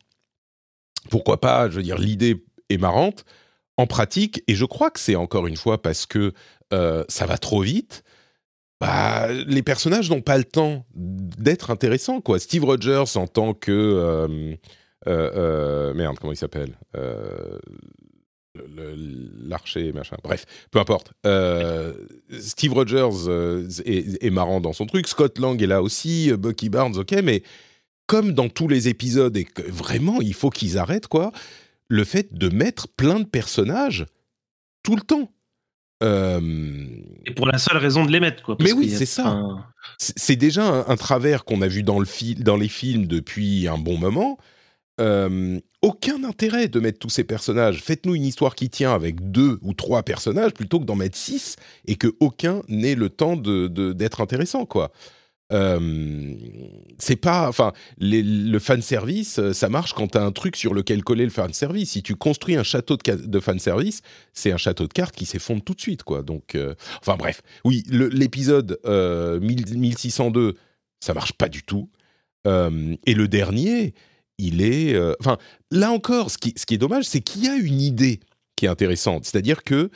Pourquoi 1.12 1.40
pas 1.40 1.70
Je 1.70 1.76
veux 1.76 1.84
dire, 1.84 2.00
l'idée 2.00 2.44
est 2.70 2.78
marrante. 2.78 3.26
en 3.78 3.88
pratique, 3.88 4.44
et 4.48 4.56
je 4.56 4.66
crois 4.66 4.92
que 4.92 5.00
c'est 5.00 5.16
encore 5.16 5.48
une 5.48 5.58
fois 5.58 5.82
parce 5.82 6.06
que 6.06 6.34
ça 6.72 7.28
va 7.28 7.38
trop 7.38 7.62
vite, 7.62 8.04
bah, 8.82 9.32
les 9.32 9.62
personnages 9.62 10.10
n'ont 10.10 10.22
pas 10.22 10.40
le 10.40 10.44
temps 10.44 10.88
d'être 10.96 11.70
intéressants. 11.70 12.20
Quoi. 12.20 12.40
Steve 12.40 12.66
Rogers 12.66 13.16
en 13.16 13.28
tant 13.28 13.54
que... 13.54 14.58
Euh, 15.08 15.32
euh, 15.36 15.94
merde, 15.94 16.18
comment 16.20 16.34
il 16.34 16.38
s'appelle? 16.38 16.78
L'archer, 18.56 19.92
machin. 19.94 20.16
Bref, 20.24 20.46
peu 20.72 20.80
importe. 20.80 21.14
Steve 22.40 22.74
Rogers 22.74 23.30
est, 23.86 24.24
est, 24.24 24.30
marrant 24.30 24.62
dans 24.62 24.74
son 24.74 24.86
truc. 24.86 25.08
Scott 25.08 25.40
Lang 25.40 25.62
est 25.62 25.68
là 25.68 25.82
aussi. 25.82 26.32
Bucky 26.34 26.70
Barnes, 26.70 26.98
ok, 26.98 27.14
mais 27.24 27.44
comme 28.06 28.34
dans 28.34 28.50
tous 28.50 28.68
les 28.68 28.90
épisodes, 28.90 29.36
et 29.36 29.46
que 29.46 29.64
vraiment, 29.64 30.22
il 30.22 30.34
faut 30.34 30.50
qu'ils 30.50 30.78
arrêtent, 30.78 31.08
quoi 31.08 31.32
le 31.94 32.04
fait 32.04 32.34
de 32.34 32.50
mettre 32.50 32.88
plein 32.88 33.20
de 33.20 33.26
personnages 33.26 34.06
tout 34.82 34.96
le 34.96 35.02
temps. 35.02 35.32
Euh, 36.02 36.42
et 37.26 37.34
pour 37.34 37.48
la 37.48 37.58
seule 37.58 37.78
raison 37.78 38.04
de 38.04 38.12
les 38.12 38.20
mettre, 38.20 38.42
quoi. 38.44 38.58
mais 38.60 38.74
oui, 38.74 38.90
c'est 38.90 39.06
ça. 39.06 39.40
C'est 39.98 40.36
déjà 40.36 40.86
un, 40.88 40.96
travers 40.98 41.46
qu'on 41.46 41.62
a 41.62 41.68
vu 41.68 41.84
dans, 41.84 42.00
le 42.00 42.44
dans 42.44 42.58
les 42.58 42.68
films 42.68 43.06
depuis 43.06 43.68
un 43.68 43.78
bon 43.78 43.98
moment. 43.98 44.38
Euh, 45.02 45.60
aucun 45.82 46.24
intérêt 46.24 46.68
de 46.68 46.80
mettre 46.80 47.00
tous 47.00 47.10
ces 47.10 47.24
personnages. 47.24 47.82
Faites-nous 47.82 48.14
une 48.16 48.26
histoire 48.26 48.54
qui 48.54 48.70
tient 48.70 48.94
avec 48.94 49.32
deux 49.32 49.58
ou 49.64 49.74
trois 49.74 50.04
personnages 50.04 50.54
plutôt 50.54 50.80
que 50.80 50.86
d'en 50.86 50.96
mettre 50.96 51.18
six 51.18 51.56
et 51.86 51.96
que 51.96 52.16
aucun 52.20 52.62
n'ait 52.68 52.96
le 52.96 53.10
temps 53.10 53.36
de 53.36 53.68
d'être 53.92 54.22
intéressant, 54.22 54.66
quoi. 54.66 54.92
Euh, 55.52 56.36
c'est 56.98 57.18
pas, 57.18 57.50
enfin, 57.50 57.74
le 58.00 58.58
fan 58.60 58.82
service, 58.82 59.40
euh, 59.40 59.52
ça 59.52 59.68
marche 59.68 59.94
quand 59.94 60.08
tu 60.08 60.18
as 60.18 60.24
un 60.24 60.32
truc 60.32 60.56
sur 60.56 60.74
lequel 60.74 61.04
coller 61.04 61.26
le 61.26 61.30
fan 61.32 61.54
service. 61.54 61.92
Si 61.92 62.02
tu 62.02 62.16
construis 62.16 62.56
un 62.56 62.64
château 62.64 62.96
de, 62.96 63.16
de 63.16 63.40
fan 63.40 63.60
service, 63.60 64.02
c'est 64.32 64.52
un 64.52 64.58
château 64.58 64.88
de 64.88 64.94
cartes 64.94 65.16
qui 65.16 65.26
s'effondre 65.26 65.64
tout 65.64 65.74
de 65.74 65.82
suite, 65.82 66.04
quoi. 66.04 66.24
Donc, 66.24 66.58
enfin 67.02 67.18
bref, 67.18 67.42
oui, 67.66 67.84
l'épisode 67.90 68.80
1602, 68.86 70.56
ça 71.00 71.14
marche 71.14 71.34
pas 71.34 71.50
du 71.50 71.64
tout. 71.64 71.90
et 72.46 73.14
le 73.14 73.28
dernier, 73.28 73.94
il 74.38 74.62
est, 74.62 74.98
enfin, 75.20 75.38
là 75.72 75.92
encore, 75.92 76.32
ce 76.32 76.38
qui, 76.38 76.54
est 76.74 76.78
dommage, 76.78 77.06
c'est 77.06 77.22
qu'il 77.22 77.44
y 77.44 77.48
a 77.48 77.56
une 77.56 77.82
idée 77.82 78.20
qui 78.56 78.66
est 78.66 78.70
intéressante, 78.70 79.26
c'est-à-dire 79.26 79.64
que 79.64 79.90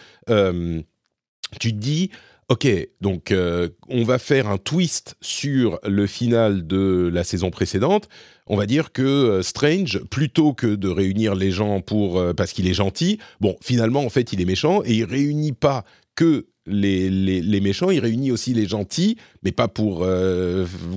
tu 1.59 1.71
te 1.71 1.77
dis 1.77 2.11
Ok, 2.49 2.65
donc 3.01 3.31
euh, 3.31 3.67
on 3.89 4.05
va 4.05 4.19
faire 4.19 4.47
un 4.47 4.57
twist 4.57 5.15
sur 5.19 5.81
le 5.85 6.07
final 6.07 6.65
de 6.65 7.09
la 7.13 7.25
saison 7.25 7.51
précédente. 7.51 8.07
On 8.45 8.55
va 8.55 8.65
dire 8.65 8.93
que 8.93 9.01
euh, 9.01 9.43
Strange, 9.43 10.01
plutôt 10.09 10.53
que 10.53 10.67
de 10.67 10.87
réunir 10.87 11.35
les 11.35 11.51
gens 11.51 11.81
pour 11.81 12.17
euh, 12.17 12.33
parce 12.33 12.53
qu'il 12.53 12.65
est 12.69 12.73
gentil, 12.73 13.19
bon, 13.41 13.57
finalement 13.61 13.99
en 13.99 14.09
fait 14.09 14.31
il 14.31 14.39
est 14.39 14.45
méchant 14.45 14.81
et 14.85 14.93
il 14.93 15.03
réunit 15.03 15.51
pas 15.51 15.83
que 16.15 16.47
les, 16.67 17.09
les, 17.09 17.61
méchants, 17.61 17.89
il 17.89 17.99
réunit 17.99 18.31
aussi 18.31 18.53
les 18.53 18.67
gentils, 18.67 19.17
mais 19.43 19.51
pas 19.51 19.67
pour 19.67 20.07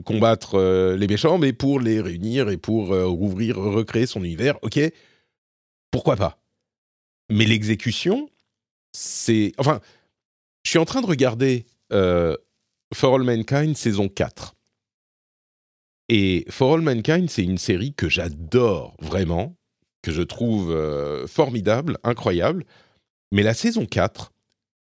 combattre 0.05 0.95
les 0.95 1.07
méchants, 1.07 1.39
mais 1.39 1.53
pour 1.53 1.81
les 1.81 2.01
réunir 2.01 2.51
et 2.51 2.57
pour 2.57 2.89
rouvrir, 2.89 3.57
recréer 3.57 4.07
son 4.07 4.25
univers. 4.25 4.59
Ok, 4.63 4.81
pourquoi 5.91 6.17
pas? 6.17 6.39
Mais 7.31 7.45
l'exécution, 7.45 8.29
c'est 8.93 9.53
enfin 9.59 9.81
je 10.63 10.71
suis 10.71 10.79
en 10.79 10.85
train 10.85 11.01
de 11.01 11.07
regarder 11.07 11.67
euh, 11.93 12.37
For 12.95 13.15
All 13.15 13.23
Mankind 13.23 13.77
saison 13.77 14.09
4. 14.09 14.55
Et 16.09 16.45
For 16.51 16.75
All 16.75 16.83
Mankind, 16.83 17.31
c'est 17.31 17.45
une 17.45 17.59
série 17.59 17.95
que 17.95 18.09
j'adore 18.09 18.97
vraiment, 19.01 19.57
que 20.03 20.13
je 20.13 20.23
trouve 20.23 20.71
euh, 20.73 21.27
formidable, 21.27 21.99
incroyable. 22.03 22.65
Mais 23.33 23.43
la 23.43 23.55
saison 23.55 23.87
4, 23.87 24.33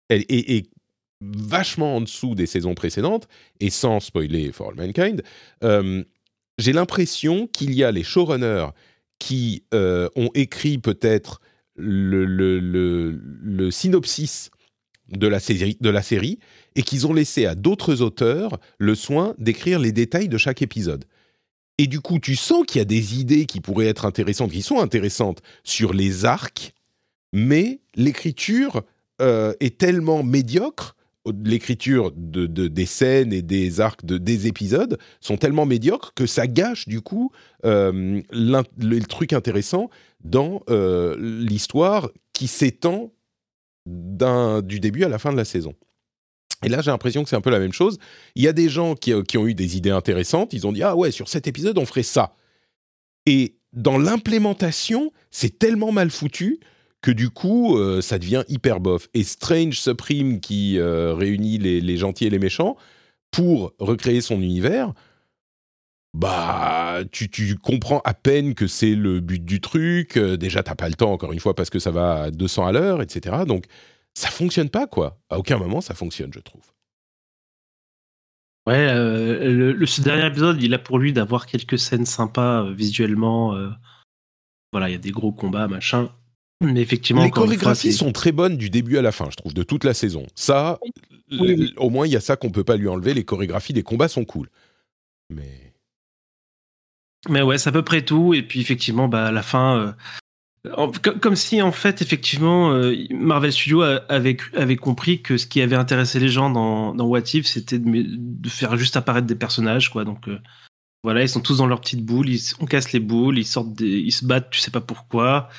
elle 0.10 0.26
est, 0.30 0.70
vachement 1.36 1.98
en 1.98 2.02
dessous 2.02 2.36
des 2.36 2.46
saisons 2.46 2.76
précédentes, 2.76 3.28
et 3.60 3.70
sans 3.70 4.00
spoiler 4.00 4.52
For 4.52 4.70
All 4.70 4.76
Mankind, 4.76 5.24
euh, 5.64 6.04
j'ai 6.58 6.74
l'impression 6.74 7.48
qu'il 7.48 7.74
y 7.74 7.84
a 7.84 7.92
les 7.92 8.04
showrunners 8.04 8.68
qui 9.20 9.64
ont 9.72 10.30
écrit 10.36 10.78
peut-être 10.78 11.40
le, 11.76 13.70
synopsis 13.72 14.52
de 15.10 15.28
la 15.28 15.40
série, 15.40 15.78
de 15.80 15.90
la 15.90 16.02
série 16.02 16.40
et 16.76 16.84
qu'ils 16.84 17.08
ont 17.08 17.14
laissé 17.14 17.46
à 17.46 17.56
d'autres 17.56 18.02
auteurs 18.02 18.60
le 18.78 18.96
soin 18.96 19.36
d'écrire 19.38 19.80
les 19.80 19.92
détails 19.92 20.30
de 20.30 20.38
chaque 20.38 20.62
épisode. 20.62 21.06
Et 21.78 21.88
du 21.88 22.02
coup, 22.02 22.20
tu 22.20 22.36
sens 22.36 22.66
qu'il 22.66 22.80
y 22.80 22.82
a 22.82 22.86
des 22.86 23.20
idées 23.20 23.46
qui 23.46 23.60
pourraient 23.60 23.88
être 23.88 24.06
intéressantes, 24.06 24.52
qui 24.52 24.62
sont 24.62 24.80
intéressantes 24.80 25.42
sur 25.64 25.94
les 25.94 26.26
arcs, 26.26 26.74
mais 27.32 27.80
l'écriture 27.96 28.84
euh, 29.22 29.54
est 29.60 29.80
tellement 29.80 30.24
médiocre, 30.24 30.96
l'écriture 31.26 32.12
de, 32.16 32.48
des 32.48 32.86
scènes 32.86 33.32
et 33.32 33.42
des 33.42 33.80
arcs 33.80 34.06
de, 34.06 34.18
des 34.18 34.48
épisodes 34.48 34.98
sont 35.22 35.38
tellement 35.38 35.66
médiocres 35.66 36.14
que 36.14 36.26
ça 36.26 36.48
gâche 36.48 36.88
du 36.88 37.02
coup 37.02 37.32
euh, 37.66 38.22
le, 38.32 39.00
truc 39.00 39.34
intéressant 39.34 39.90
dans 40.24 40.64
euh, 40.70 41.16
l'histoire 41.20 42.10
qui 42.34 42.48
s'étend 42.48 43.12
du 43.86 44.80
début 44.80 45.04
à 45.04 45.10
la 45.10 45.20
fin 45.20 45.32
de 45.32 45.38
la 45.38 45.46
saison. 45.46 45.76
Et 46.64 46.70
là, 46.70 46.82
j'ai 46.82 46.92
l'impression 46.92 47.24
que 47.24 47.30
c'est 47.30 47.36
un 47.36 47.42
peu 47.42 47.50
la 47.50 47.60
même 47.60 47.74
chose. 47.74 47.98
Il 48.36 48.44
y 48.44 48.48
a 48.48 48.54
des 48.54 48.70
gens 48.70 48.96
qui, 48.96 49.12
qui, 49.24 49.38
ont 49.38 49.46
eu 49.46 49.54
des 49.54 49.76
idées 49.76 49.90
intéressantes. 49.90 50.54
Ils 50.54 50.66
ont 50.66 50.72
dit 50.72 50.84
Ah 50.84 50.96
ouais, 50.96 51.12
sur 51.12 51.28
cet 51.28 51.48
épisode, 51.48 51.78
on 51.78 51.86
ferait 51.86 52.04
ça. 52.04 52.34
Et 53.26 53.58
dans 53.74 53.98
l'implémentation, 53.98 55.12
c'est 55.32 55.60
tellement 55.60 55.92
mal 55.92 56.10
foutu 56.10 56.60
que 57.04 57.12
du 57.12 57.30
coup, 57.30 57.78
euh, 57.78 58.02
ça 58.02 58.18
devient 58.18 58.44
hyper 58.48 58.80
bof. 58.80 59.10
Et 59.14 59.24
Strange 59.24 59.78
Supreme, 59.80 60.40
qui 60.40 60.80
euh, 60.80 61.14
réunit 61.14 61.60
les, 61.60 61.98
gentils 61.98 62.26
et 62.26 62.30
les 62.30 62.40
méchants, 62.40 62.78
pour 63.30 63.74
recréer 63.78 64.22
son 64.22 64.42
univers, 64.42 64.94
bah, 66.14 67.02
tu, 67.12 67.58
comprends 67.58 68.02
à 68.06 68.14
peine 68.14 68.56
que 68.56 68.68
c'est 68.68 68.96
le 68.96 69.20
but 69.20 69.44
du 69.44 69.60
truc. 69.60 70.16
Euh, 70.16 70.38
déjà, 70.38 70.64
t'as 70.64 70.76
pas 70.76 70.88
le 70.88 70.96
temps, 70.96 71.12
encore 71.12 71.34
une 71.34 71.42
fois, 71.42 71.54
parce 71.54 71.70
que 71.70 71.78
ça 71.78 71.92
va 71.92 72.24
à 72.24 72.32
200 72.32 72.68
à 72.68 72.72
l'heure, 72.72 73.02
etc. 73.02 73.44
Donc, 73.46 73.66
ça 74.14 74.30
fonctionne 74.30 74.70
pas, 74.70 74.88
quoi. 74.88 75.20
À 75.30 75.38
aucun 75.38 75.58
moment, 75.58 75.82
ça 75.82 75.96
fonctionne, 75.96 76.32
je 76.34 76.40
trouve. 76.40 76.64
Ouais, 78.66 78.94
le, 78.94 79.86
ce 79.86 80.00
dernier 80.00 80.26
épisode, 80.26 80.64
il 80.64 80.74
a 80.74 80.80
pour 80.80 80.98
lui 80.98 81.12
d'avoir 81.12 81.48
quelques 81.48 81.78
scènes 81.78 82.06
sympas 82.06 82.72
visuellement. 82.72 83.58
voilà, 84.72 84.88
il 84.88 84.94
y 84.94 84.96
a 84.96 85.00
des 85.00 85.12
gros 85.12 85.34
combats, 85.34 85.68
machin. 85.68 86.10
Mais 86.64 86.82
effectivement, 86.82 87.24
les 87.24 87.32
chorégraphies 87.32 87.94
sont 87.94 88.12
très 88.12 88.32
bonnes 88.32 88.58
du 88.58 88.70
début 88.70 88.98
à 88.98 89.02
la 89.02 89.12
fin, 89.12 89.28
je 89.30 89.36
trouve, 89.36 89.54
de 89.54 89.64
toute 89.64 89.84
la 89.84 89.94
saison. 89.94 90.26
Ça, 90.36 90.80
au 91.78 91.90
moins, 91.90 92.08
il 92.08 92.14
y 92.14 92.16
a 92.16 92.22
ça 92.22 92.36
qu'on 92.36 92.52
peut 92.52 92.64
pas 92.64 92.78
lui 92.78 92.88
enlever. 92.88 93.14
Les 93.14 93.26
chorégraphies 93.26 93.74
des 93.74 93.84
combats 93.84 94.08
sont 94.08 94.26
cool. 94.26 94.50
Mais 95.30 95.74
mais 97.30 97.42
ouais, 97.42 97.58
c'est 97.58 97.70
à 97.70 97.72
peu 97.72 97.84
près 97.84 98.04
tout. 98.04 98.34
Et 98.34 98.44
puis 98.44 98.60
effectivement, 98.60 99.08
bah, 99.08 99.28
à 99.28 99.32
la 99.32 99.44
fin, 99.44 99.96
euh, 100.68 100.88
comme, 101.22 101.36
si 101.36 101.62
en 101.62 101.72
fait, 101.72 102.02
effectivement, 102.02 102.72
euh, 102.72 102.96
Marvel 103.12 103.52
Studios 103.52 103.82
avait, 103.82 104.38
avait 104.56 104.76
compris 104.76 105.22
que 105.22 105.38
ce 105.38 105.48
qui 105.48 105.62
avait 105.62 105.76
intéressé 105.76 106.20
les 106.20 106.30
gens 106.30 106.50
dans, 106.50 106.94
dans 106.94 107.06
What 107.06 107.34
If, 107.34 107.46
c'était 107.48 107.80
de, 107.80 108.50
faire 108.50 108.78
juste 108.78 108.98
apparaître 108.98 109.28
des 109.28 109.36
personnages, 109.36 109.90
quoi. 109.90 110.04
Donc 110.04 110.28
euh, 110.28 110.40
voilà, 111.04 111.22
ils 111.22 111.30
sont 111.30 111.42
tous 111.42 111.58
dans 111.58 111.68
leur 111.68 111.82
petite 111.82 112.06
boule, 112.06 112.30
ils, 112.30 112.42
on 112.60 112.66
casse 112.66 112.92
les 112.92 113.00
boules, 113.00 113.38
ils 113.38 113.46
sortent, 113.46 113.80
ils 113.80 114.12
se 114.12 114.26
battent, 114.26 114.50
tu 114.50 114.60
sais 114.60 114.72
pas 114.72 114.82
pourquoi. 114.82 115.50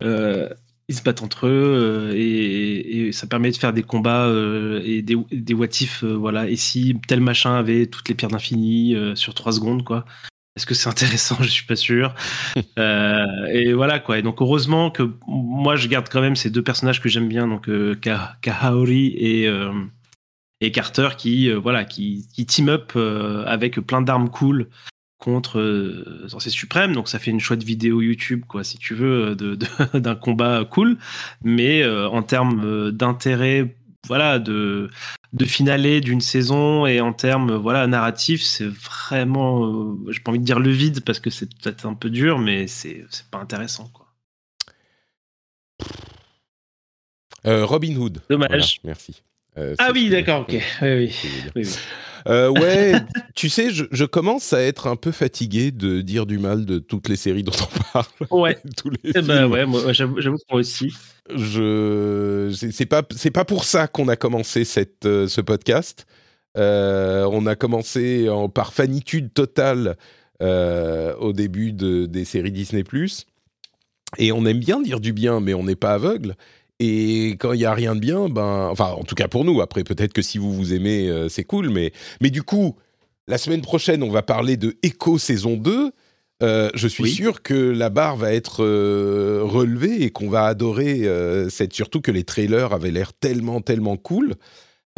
Ils 0.00 0.94
se 0.94 1.02
battent 1.02 1.22
entre 1.22 1.46
eux 1.46 2.12
et, 2.14 3.06
et, 3.06 3.12
ça 3.12 3.26
permet 3.26 3.50
de 3.50 3.56
faire 3.56 3.72
des 3.72 3.82
combats 3.82 4.30
et 4.84 5.02
des, 5.02 5.16
des 5.32 5.54
what 5.54 5.66
if, 5.80 6.04
voilà. 6.04 6.48
Et 6.48 6.56
si 6.56 6.96
tel 7.08 7.20
machin 7.20 7.54
avait 7.54 7.86
toutes 7.86 8.08
les 8.08 8.14
pierres 8.14 8.30
d'infini 8.30 8.96
sur 9.14 9.34
trois 9.34 9.52
secondes, 9.52 9.84
quoi. 9.84 10.04
Est-ce 10.56 10.66
que 10.66 10.74
c'est 10.74 10.88
intéressant? 10.88 11.36
Je 11.40 11.48
suis 11.48 11.66
pas 11.66 11.76
sûr. 11.76 12.14
euh, 12.78 13.46
et 13.52 13.72
voilà 13.72 13.98
quoi. 13.98 14.18
Et 14.18 14.22
donc 14.22 14.40
heureusement 14.40 14.90
que 14.90 15.10
moi 15.26 15.76
je 15.76 15.88
garde 15.88 16.08
quand 16.08 16.20
même 16.20 16.36
ces 16.36 16.50
deux 16.50 16.62
personnages 16.62 17.00
que 17.00 17.08
j'aime 17.08 17.28
bien, 17.28 17.48
donc 17.48 17.68
euh, 17.68 17.94
Kahaori 18.40 19.14
et 19.16 19.48
euh, 19.48 19.72
et 20.60 20.70
Carter 20.70 21.10
qui 21.18 21.50
euh, 21.50 21.58
voilà 21.58 21.84
qui, 21.84 22.28
qui 22.32 22.46
team 22.46 22.68
up 22.68 22.92
euh, 22.96 23.44
avec 23.46 23.80
plein 23.80 24.02
d'armes 24.02 24.30
cool 24.30 24.68
contre 25.18 25.58
euh, 25.58 26.26
Sorcier 26.28 26.50
Suprême. 26.50 26.92
Donc 26.92 27.08
ça 27.08 27.18
fait 27.18 27.30
une 27.30 27.40
chouette 27.40 27.62
vidéo 27.62 28.00
YouTube 28.00 28.44
quoi 28.46 28.64
si 28.64 28.78
tu 28.78 28.94
veux 28.94 29.34
de, 29.34 29.58
d'un 29.98 30.14
combat 30.14 30.64
cool. 30.64 30.98
Mais 31.42 31.86
en 31.86 32.22
termes 32.22 32.90
d'intérêt 32.90 33.74
voilà 34.06 34.38
de 34.38 34.90
de 35.32 35.44
finale 35.44 36.00
d'une 36.00 36.20
saison 36.20 36.86
et 36.86 37.00
en 37.00 37.12
termes 37.12 37.54
voilà 37.54 37.86
narratifs 37.86 38.42
c'est 38.42 38.68
vraiment 38.68 39.66
euh, 39.66 39.96
j'ai 40.10 40.20
pas 40.20 40.30
envie 40.30 40.38
de 40.38 40.44
dire 40.44 40.60
le 40.60 40.70
vide 40.70 41.04
parce 41.04 41.18
que 41.18 41.30
c'est 41.30 41.46
peut-être 41.46 41.86
un 41.86 41.94
peu 41.94 42.08
dur 42.10 42.38
mais 42.38 42.66
c'est 42.66 43.04
c'est 43.10 43.26
pas 43.26 43.38
intéressant 43.38 43.90
quoi. 43.92 44.04
Euh, 47.46 47.66
Robin 47.66 47.94
Hood. 47.96 48.22
Dommage. 48.30 48.80
Merci. 48.84 49.22
Euh, 49.58 49.74
ah 49.78 49.90
oui 49.92 50.08
d'accord 50.08 50.42
ok. 50.42 50.56
Oui, 50.82 51.12
oui. 51.56 51.68
Euh, 52.26 52.48
ouais, 52.50 52.94
tu 53.34 53.48
sais, 53.48 53.70
je, 53.70 53.84
je, 53.90 54.04
commence 54.04 54.52
à 54.52 54.60
être 54.62 54.86
un 54.86 54.96
peu 54.96 55.12
fatigué 55.12 55.70
de 55.70 56.00
dire 56.00 56.24
du 56.24 56.38
mal 56.38 56.64
de 56.64 56.78
toutes 56.78 57.08
les 57.08 57.16
séries 57.16 57.42
dont 57.42 57.52
on 57.52 57.92
parle. 57.92 58.06
Ouais. 58.30 58.58
Tous 58.76 58.90
les 58.90 59.12
Eh 59.14 59.20
ben 59.20 59.46
ouais, 59.46 59.66
moi, 59.66 59.92
j'avoue, 59.92 60.14
que 60.14 60.28
moi 60.28 60.60
aussi. 60.60 60.94
Je, 61.34 62.54
c'est 62.72 62.86
pas, 62.86 63.02
c'est 63.14 63.30
pas 63.30 63.44
pour 63.44 63.64
ça 63.64 63.88
qu'on 63.88 64.08
a 64.08 64.16
commencé 64.16 64.64
cette, 64.64 65.04
euh, 65.04 65.28
ce 65.28 65.40
podcast. 65.40 66.06
Euh, 66.56 67.28
on 67.30 67.46
a 67.46 67.56
commencé 67.56 68.28
en, 68.28 68.48
par 68.48 68.72
fanitude 68.72 69.32
totale 69.34 69.96
au 70.40 71.32
début 71.32 71.72
de, 71.72 72.04
des 72.04 72.26
séries 72.26 72.52
Disney+. 72.52 72.84
Et 74.18 74.30
on 74.32 74.44
aime 74.44 74.58
bien 74.58 74.82
dire 74.82 75.00
du 75.00 75.14
bien, 75.14 75.40
mais 75.40 75.54
on 75.54 75.64
n'est 75.64 75.74
pas 75.74 75.94
aveugle. 75.94 76.36
Et 76.80 77.36
quand 77.38 77.52
il 77.52 77.60
y 77.60 77.64
a 77.64 77.72
rien 77.74 77.94
de 77.94 78.00
bien, 78.00 78.28
ben, 78.28 78.68
enfin, 78.70 78.86
en 78.90 79.04
tout 79.04 79.14
cas 79.14 79.28
pour 79.28 79.44
nous. 79.44 79.60
Après, 79.60 79.84
peut-être 79.84 80.12
que 80.12 80.22
si 80.22 80.38
vous 80.38 80.52
vous 80.52 80.74
aimez, 80.74 81.08
euh, 81.08 81.28
c'est 81.28 81.44
cool. 81.44 81.70
Mais, 81.70 81.92
mais 82.20 82.30
du 82.30 82.42
coup, 82.42 82.76
la 83.28 83.38
semaine 83.38 83.62
prochaine, 83.62 84.02
on 84.02 84.10
va 84.10 84.22
parler 84.22 84.56
de 84.56 84.76
Echo 84.82 85.18
saison 85.18 85.56
2. 85.56 85.92
Euh, 86.42 86.70
je 86.74 86.88
suis 86.88 87.04
Oui. 87.04 87.10
sûr 87.12 87.42
que 87.42 87.54
la 87.54 87.90
barre 87.90 88.16
va 88.16 88.32
être 88.34 88.64
euh, 88.64 89.40
relevée 89.44 90.02
et 90.02 90.10
qu'on 90.10 90.28
va 90.28 90.46
adorer 90.46 91.08
cette. 91.48 91.72
Surtout 91.72 92.00
que 92.00 92.10
les 92.10 92.24
trailers 92.24 92.72
avaient 92.72 92.90
l'air 92.90 93.12
tellement, 93.12 93.60
tellement 93.60 93.96
cool. 93.96 94.34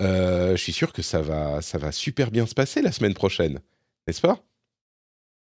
Je 0.00 0.54
suis 0.56 0.72
sûr 0.72 0.92
que 0.92 1.02
ça 1.02 1.20
va, 1.20 1.60
ça 1.62 1.76
va 1.78 1.92
super 1.92 2.30
bien 2.30 2.46
se 2.46 2.54
passer 2.54 2.80
la 2.82 2.90
semaine 2.92 3.14
prochaine, 3.14 3.60
n'est-ce 4.06 4.20
pas? 4.22 4.40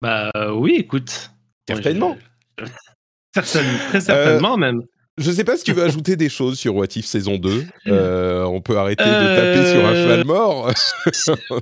Bah 0.01 0.31
oui, 0.55 0.75
écoute. 0.77 1.31
Certainement. 1.67 2.09
Moi, 2.09 2.17
je- 2.59 2.65
Certainement, 3.35 3.77
très 3.89 4.01
certainement 4.01 4.57
même. 4.57 4.81
Je 5.21 5.31
sais 5.31 5.43
pas 5.43 5.57
si 5.57 5.63
tu 5.63 5.73
veux 5.73 5.83
ajouter 5.83 6.15
des 6.15 6.29
choses 6.29 6.57
sur 6.57 6.75
What 6.75 6.87
If 6.95 7.05
saison 7.05 7.37
2. 7.37 7.65
Euh, 7.87 8.43
on 8.43 8.61
peut 8.61 8.77
arrêter 8.77 9.03
de 9.03 9.09
taper 9.09 9.71
sur 9.71 9.85
un 9.85 9.93
Euh, 9.93 10.03
cheval 10.03 10.25
mort. 10.25 10.71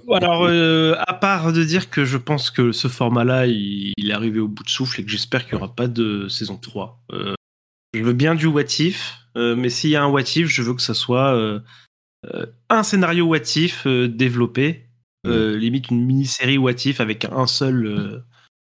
Alors, 0.13 0.45
euh, 0.45 0.95
à 1.07 1.13
part 1.13 1.51
de 1.51 1.63
dire 1.63 1.89
que 1.89 2.05
je 2.05 2.17
pense 2.17 2.51
que 2.51 2.71
ce 2.71 2.87
format-là, 2.87 3.47
il, 3.47 3.93
il 3.97 4.09
est 4.09 4.13
arrivé 4.13 4.39
au 4.39 4.47
bout 4.47 4.63
de 4.63 4.69
souffle 4.69 5.01
et 5.01 5.03
que 5.03 5.11
j'espère 5.11 5.45
qu'il 5.45 5.57
n'y 5.57 5.63
aura 5.63 5.75
pas 5.75 5.87
de 5.87 6.27
saison 6.29 6.57
3. 6.57 7.03
Euh, 7.13 7.33
je 7.93 8.03
veux 8.03 8.13
bien 8.13 8.35
du 8.35 8.45
what 8.45 8.63
if, 8.79 9.15
euh, 9.35 9.55
mais 9.55 9.69
s'il 9.69 9.89
y 9.89 9.95
a 9.95 10.03
un 10.03 10.07
what 10.07 10.21
if, 10.35 10.47
je 10.47 10.61
veux 10.61 10.73
que 10.73 10.81
ça 10.81 10.93
soit 10.93 11.33
euh, 11.35 11.59
euh, 12.33 12.45
un 12.69 12.83
scénario 12.83 13.25
what 13.25 13.37
if 13.55 13.85
euh, 13.87 14.07
développé, 14.07 14.85
euh, 15.27 15.57
limite 15.57 15.89
une 15.89 16.05
mini-série 16.05 16.57
what 16.57 16.85
if 16.85 17.01
avec 17.01 17.25
un 17.25 17.47
seul, 17.47 17.85
euh, 17.85 18.19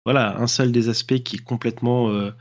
voilà, 0.05 0.37
un 0.39 0.47
seul 0.47 0.73
des 0.73 0.89
aspects 0.89 1.23
qui 1.23 1.37
est 1.37 1.45
complètement 1.45 2.11
euh, 2.11 2.13
euh, 2.13 2.33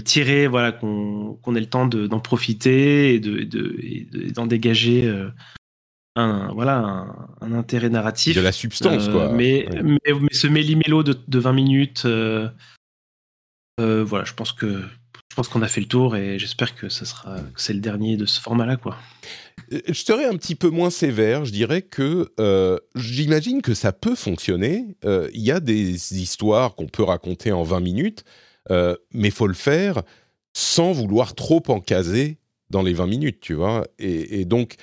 tiré, 0.00 0.46
voilà, 0.46 0.72
qu'on 0.72 1.38
qu'on 1.42 1.54
ait 1.54 1.60
le 1.60 1.66
temps 1.66 1.86
de- 1.86 2.06
d'en 2.06 2.20
profiter 2.20 3.14
et 3.14 3.20
de- 3.20 3.38
et 3.38 3.44
de- 3.46 3.76
et 3.82 4.08
de- 4.10 4.22
et 4.22 4.30
d'en 4.32 4.46
dégager 4.46 5.06
euh, 5.06 5.28
un, 6.16 6.52
voilà, 6.54 6.78
un, 6.78 7.28
un 7.42 7.52
intérêt 7.52 7.90
narratif. 7.90 8.34
de 8.36 8.40
la 8.40 8.52
substance, 8.52 9.08
Euh, 9.08 9.12
quoi. 9.12 9.32
Mais, 9.32 9.68
Ouais. 9.70 9.82
mais, 9.82 9.98
mais 10.20 10.28
ce 10.32 10.46
méli-mélo 10.46 11.02
de, 11.02 11.14
de 11.28 11.38
20 11.38 11.52
minutes, 11.52 12.02
euh, 12.06 12.48
euh, 13.80 14.04
voilà, 14.04 14.24
je 14.24 14.32
pense 14.34 14.52
que 14.52 14.82
je 15.30 15.34
pense 15.36 15.48
qu'on 15.48 15.60
a 15.60 15.68
fait 15.68 15.82
le 15.82 15.86
tour 15.88 16.16
et 16.16 16.38
j'espère 16.38 16.74
que 16.74 16.88
ça 16.88 17.04
sera 17.04 17.36
c'est 17.56 17.74
le 17.74 17.80
dernier 17.80 18.16
de 18.16 18.24
ce 18.24 18.40
format-là, 18.40 18.76
quoi. 18.76 18.96
Euh, 19.72 19.80
Je 19.88 19.92
serais 19.92 20.24
un 20.24 20.36
petit 20.36 20.54
peu 20.54 20.70
moins 20.70 20.88
sévère. 20.88 21.44
Je 21.44 21.52
dirais 21.52 21.82
que 21.82 22.32
euh, 22.40 22.78
j'imagine 22.94 23.60
que 23.60 23.74
ça 23.74 23.92
peut 23.92 24.14
fonctionner. 24.14 24.96
Euh, 25.04 25.28
Il 25.34 25.42
y 25.42 25.50
a 25.50 25.60
des 25.60 26.18
histoires 26.18 26.74
qu'on 26.74 26.86
peut 26.86 27.02
raconter 27.02 27.52
en 27.52 27.64
20 27.64 27.80
minutes, 27.80 28.24
euh, 28.70 28.96
mais 29.12 29.30
faut 29.30 29.46
le 29.46 29.54
faire 29.54 30.02
sans 30.54 30.92
vouloir 30.92 31.34
trop 31.34 31.62
en 31.68 31.80
caser 31.80 32.38
dans 32.70 32.82
les 32.82 32.94
20 32.94 33.06
minutes, 33.06 33.40
tu 33.40 33.54
vois. 33.54 33.84
Et, 33.98 34.40
et 34.40 34.44
donc, 34.44 34.76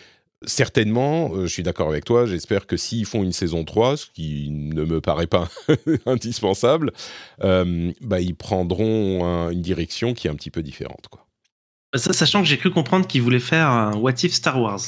certainement, 0.46 1.32
euh, 1.34 1.48
je 1.48 1.54
suis 1.54 1.63
d'accord 1.63 1.89
avec 1.89 2.06
toi, 2.06 2.26
j'espère 2.26 2.67
que 2.67 2.78
s'ils 2.78 3.06
font 3.06 3.24
une 3.24 3.32
saison 3.34 3.63
3, 3.63 3.98
ce 3.98 4.06
qui 4.13 4.50
ne 4.52 4.84
me 4.84 5.02
paraît 5.02 5.28
pas 5.28 5.50
indispensable, 6.06 6.91
euh, 7.43 7.91
bah, 8.02 8.19
ils 8.22 8.36
prendront 8.36 9.26
un- 9.26 9.50
une 9.52 9.62
direction 9.62 10.13
qui 10.13 10.28
est 10.28 10.30
un 10.30 10.36
petit 10.36 10.52
peu 10.52 10.62
différente, 10.63 11.08
quoi. 11.10 11.26
Ça, 11.96 12.12
sachant 12.12 12.41
que 12.41 12.48
j'ai 12.48 12.58
cru 12.58 12.72
comprendre 12.72 13.06
qu'ils 13.06 13.22
voulaient 13.22 13.39
faire 13.39 13.67
un 13.67 13.96
What 13.96 14.13
If 14.24 14.34
Star 14.34 14.60
Wars. 14.60 14.82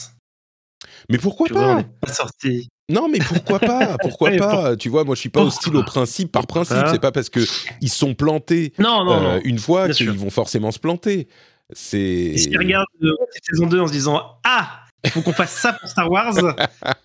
Mais 1.09 1.19
pourquoi 1.19 1.47
Tu 1.47 1.53
pas 1.53 1.73
vois, 1.73 1.75
on 1.77 1.83
pas 1.83 2.11
sorti. 2.13 2.69
Non, 2.89 3.07
mais 3.09 3.19
pourquoi 3.19 3.59
pas 3.59 3.97
Pourquoi 4.01 4.31
pas 4.37 4.75
Tu 4.75 4.89
vois, 4.89 5.03
moi, 5.03 5.15
je 5.15 5.21
suis 5.21 5.29
pas 5.29 5.41
hostile 5.41 5.75
au 5.75 5.83
principe 5.83 6.31
par 6.31 6.47
principe. 6.47 6.77
C'est 6.91 7.01
pas 7.01 7.11
parce 7.11 7.29
que 7.29 7.39
ils 7.81 7.89
sont 7.89 8.13
plantés 8.13 8.73
Non, 8.77 9.03
non, 9.03 9.13
euh, 9.13 9.35
non. 9.35 9.41
une 9.43 9.59
fois 9.59 9.89
qu'ils 9.89 10.11
vont 10.11 10.29
forcément 10.29 10.71
se 10.71 10.79
planter. 10.79 11.27
C'est. 11.73 11.97
Et 11.97 12.37
s'ils 12.37 12.57
regardent 12.57 12.85
euh, 13.01 13.11
saison 13.49 13.65
2 13.65 13.79
en 13.79 13.87
se 13.87 13.91
disant 13.91 14.21
Ah, 14.43 14.81
il 15.03 15.09
faut 15.09 15.21
qu'on 15.21 15.33
fasse 15.33 15.53
ça 15.53 15.73
pour 15.73 15.89
Star 15.89 16.11
Wars, 16.11 16.35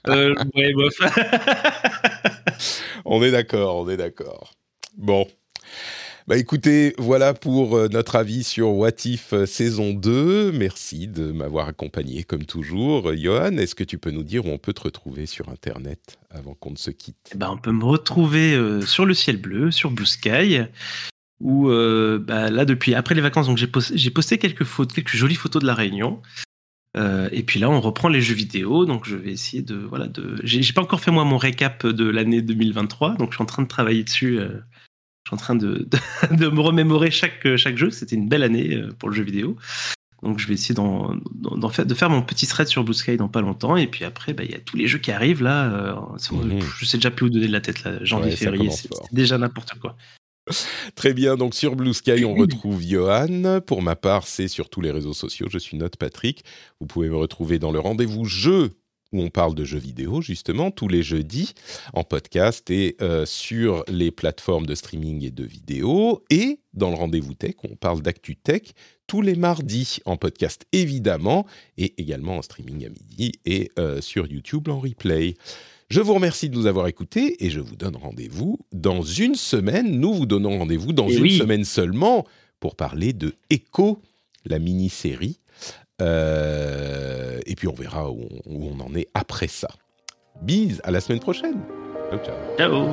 euh, 0.09 0.35
ouais, 0.55 0.73
bof. 0.75 0.95
On 3.05 3.23
est 3.23 3.31
d'accord, 3.31 3.77
on 3.77 3.89
est 3.89 3.97
d'accord. 3.97 4.53
Bon. 4.97 5.27
Bah 6.31 6.37
écoutez, 6.37 6.95
voilà 6.97 7.35
pour 7.35 7.77
euh, 7.77 7.89
notre 7.89 8.15
avis 8.15 8.45
sur 8.45 8.69
What 8.69 9.05
If 9.05 9.33
euh, 9.33 9.47
saison 9.47 9.93
2. 9.93 10.53
Merci 10.53 11.09
de 11.09 11.33
m'avoir 11.33 11.67
accompagné 11.67 12.23
comme 12.23 12.45
toujours. 12.45 13.13
Johan, 13.17 13.57
est-ce 13.57 13.75
que 13.75 13.83
tu 13.83 13.99
peux 13.99 14.13
nous 14.13 14.23
dire 14.23 14.47
où 14.47 14.51
on 14.51 14.59
peut 14.59 14.73
te 14.73 14.83
retrouver 14.83 15.27
sur 15.27 15.49
Internet 15.49 16.21
avant 16.31 16.55
qu'on 16.55 16.71
ne 16.71 16.77
se 16.77 16.93
quitte? 16.93 17.33
Eh 17.35 17.37
ben, 17.37 17.51
on 17.51 17.57
peut 17.57 17.73
me 17.73 17.85
retrouver 17.85 18.55
euh, 18.55 18.81
sur 18.81 19.07
le 19.07 19.15
ciel 19.15 19.39
bleu, 19.39 19.73
sur 19.73 19.91
Blue 19.91 20.07
Sky, 20.07 20.61
où 21.41 21.67
bah, 21.67 22.49
là 22.49 22.65
depuis 22.65 22.95
après 22.95 23.17
les 23.17 23.23
vacances, 23.23 23.49
j'ai 23.57 24.11
posté, 24.11 24.39
quelques 24.39 24.63
jolies 25.09 25.35
photos 25.35 25.61
de 25.61 25.67
la 25.67 25.75
Réunion. 25.75 26.23
Et 26.97 27.43
puis 27.43 27.59
là, 27.59 27.69
on 27.71 27.81
reprend 27.81 28.07
les 28.07 28.21
jeux 28.21 28.37
vidéo, 28.37 28.85
donc 28.87 29.05
je 29.05 29.17
vais 29.17 29.33
essayer 29.33 29.65
de 29.65 29.75
voilà. 29.75 30.07
J'ai 30.45 30.73
pas 30.75 30.83
encore 30.83 31.01
fait 31.01 31.11
moi 31.11 31.25
mon 31.25 31.39
récap 31.39 31.85
de 31.85 32.09
l'année 32.09 32.41
2023, 32.41 33.17
donc 33.17 33.33
je 33.33 33.37
suis 33.37 33.43
en 33.43 33.47
train 33.47 33.65
de 33.65 33.69
travailler 33.69 34.05
dessus. 34.05 34.39
Suis 35.31 35.35
en 35.35 35.39
train 35.39 35.55
de, 35.57 35.87
de, 36.31 36.37
de 36.37 36.49
me 36.49 36.61
remémorer 36.61 37.11
chaque 37.11 37.57
chaque 37.57 37.77
jeu. 37.77 37.91
C'était 37.91 38.17
une 38.17 38.29
belle 38.29 38.43
année 38.43 38.75
euh, 38.75 38.91
pour 38.99 39.09
le 39.09 39.15
jeu 39.15 39.23
vidéo. 39.23 39.57
Donc 40.23 40.39
je 40.39 40.47
vais 40.47 40.53
essayer 40.55 40.75
d'en 40.75 41.19
faire, 41.71 41.87
de 41.87 41.95
faire 41.95 42.11
mon 42.11 42.21
petit 42.21 42.47
thread 42.47 42.67
sur 42.69 42.85
Blue 42.85 42.93
Sky 42.93 43.17
dans 43.17 43.29
pas 43.29 43.41
longtemps. 43.41 43.77
Et 43.77 43.87
puis 43.87 44.05
après, 44.05 44.35
bah, 44.35 44.45
il 44.45 44.51
y 44.51 44.55
a 44.55 44.59
tous 44.61 44.77
les 44.77 44.87
jeux 44.87 44.99
qui 44.99 45.13
arrivent 45.13 45.43
là. 45.43 45.73
euh, 45.73 45.95
Mhm. 46.31 46.61
Je 46.79 46.85
sais 46.85 46.99
déjà 46.99 47.11
plus 47.11 47.27
où 47.27 47.31
donner 47.31 47.47
de 47.47 47.53
la 47.53 47.63
tête 47.63 47.85
là. 47.85 48.05
Janvier, 48.05 48.31
Ouais, 48.33 48.37
février, 48.37 48.71
c'est 48.71 48.91
déjà 49.13 49.39
n'importe 49.39 49.75
quoi. 49.81 49.97
Très 50.95 51.15
bien, 51.15 51.37
donc 51.37 51.55
sur 51.55 51.75
Blue 51.77 51.95
Sky, 51.95 52.25
on 52.25 52.35
retrouve 52.37 52.83
Johan. 52.83 53.61
Pour 53.67 53.81
ma 53.83 53.97
part, 53.97 54.27
c'est 54.27 54.49
sur 54.49 54.69
tous 54.69 54.81
les 54.83 54.91
réseaux 54.91 55.15
sociaux. 55.15 55.47
Je 55.51 55.59
suis 55.59 55.77
Note 55.79 55.97
Patrick. 55.97 56.45
Vous 56.81 56.87
pouvez 56.87 57.09
me 57.09 57.17
retrouver 57.17 57.59
dans 57.59 57.73
le 57.73 57.79
rendez-vous 57.81 58.25
jeu 58.27 58.73
où 59.13 59.21
on 59.23 59.31
parle 59.31 59.55
de 59.55 59.65
jeux 59.65 59.79
vidéo, 59.79 60.21
justement, 60.23 60.71
tous 60.71 60.89
les 60.89 61.03
jeudis, 61.03 61.55
en 61.95 62.05
podcast 62.05 62.71
et 62.71 62.97
euh, 63.01 63.27
sur 63.27 63.85
les 63.89 64.11
plateformes 64.11 64.67
de 64.67 64.75
streaming 64.75 65.25
et 65.25 65.31
de 65.31 65.45
vidéo. 65.45 66.23
Et 66.31 66.61
dans 66.75 66.91
le 66.91 66.97
rendez-vous 66.97 67.35
tech, 67.35 67.55
on 67.65 67.75
parle 67.77 68.03
d'actu 68.03 68.37
tech 68.37 68.63
tous 69.07 69.23
les 69.23 69.35
mardis 69.35 69.99
en 70.05 70.17
podcast, 70.17 70.65
évidemment, 70.73 71.45
et 71.77 71.95
également 72.01 72.37
en 72.37 72.43
streaming 72.43 72.87
à 72.87 72.89
midi 72.91 73.33
et 73.45 73.73
euh, 73.79 74.01
sur 74.01 74.27
YouTube 74.29 74.69
en 74.69 74.79
replay. 74.79 75.35
Je 75.89 76.01
vous 76.01 76.15
remercie 76.15 76.49
de 76.49 76.55
nous 76.55 76.67
avoir 76.67 76.87
écoutés 76.87 77.45
et 77.45 77.51
je 77.51 77.59
vous 77.59 77.75
donne 77.75 77.97
rendez-vous 77.97 78.61
dans 78.73 79.03
une 79.03 79.35
semaine. 79.35 79.99
Nous 79.99 80.15
vous 80.15 80.27
donnons 80.27 80.57
rendez-vous 80.59 80.93
dans 80.93 81.09
Eh 81.09 81.17
une 81.17 81.23
oui. 81.23 81.37
semaine 81.39 81.65
seulement 81.65 82.25
pour 82.61 82.77
parler 82.77 83.13
de 83.13 83.35
Echo, 83.51 84.01
la 84.45 84.61
mini-série. 84.61 85.41
Euh, 86.01 87.39
et 87.47 87.55
puis 87.55 87.69
on 87.69 87.75
verra 87.75 88.11
où 88.11 88.27
on, 88.47 88.81
en 88.81 88.95
est 88.95 89.09
après 89.15 89.49
ça. 89.49 89.69
Bise, 90.43 90.81
à 90.85 90.91
la 90.91 91.01
semaine 91.01 91.21
prochaine. 91.21 91.61
Ciao, 92.11 92.19
ciao. 92.25 92.37
Ciao 92.57 92.89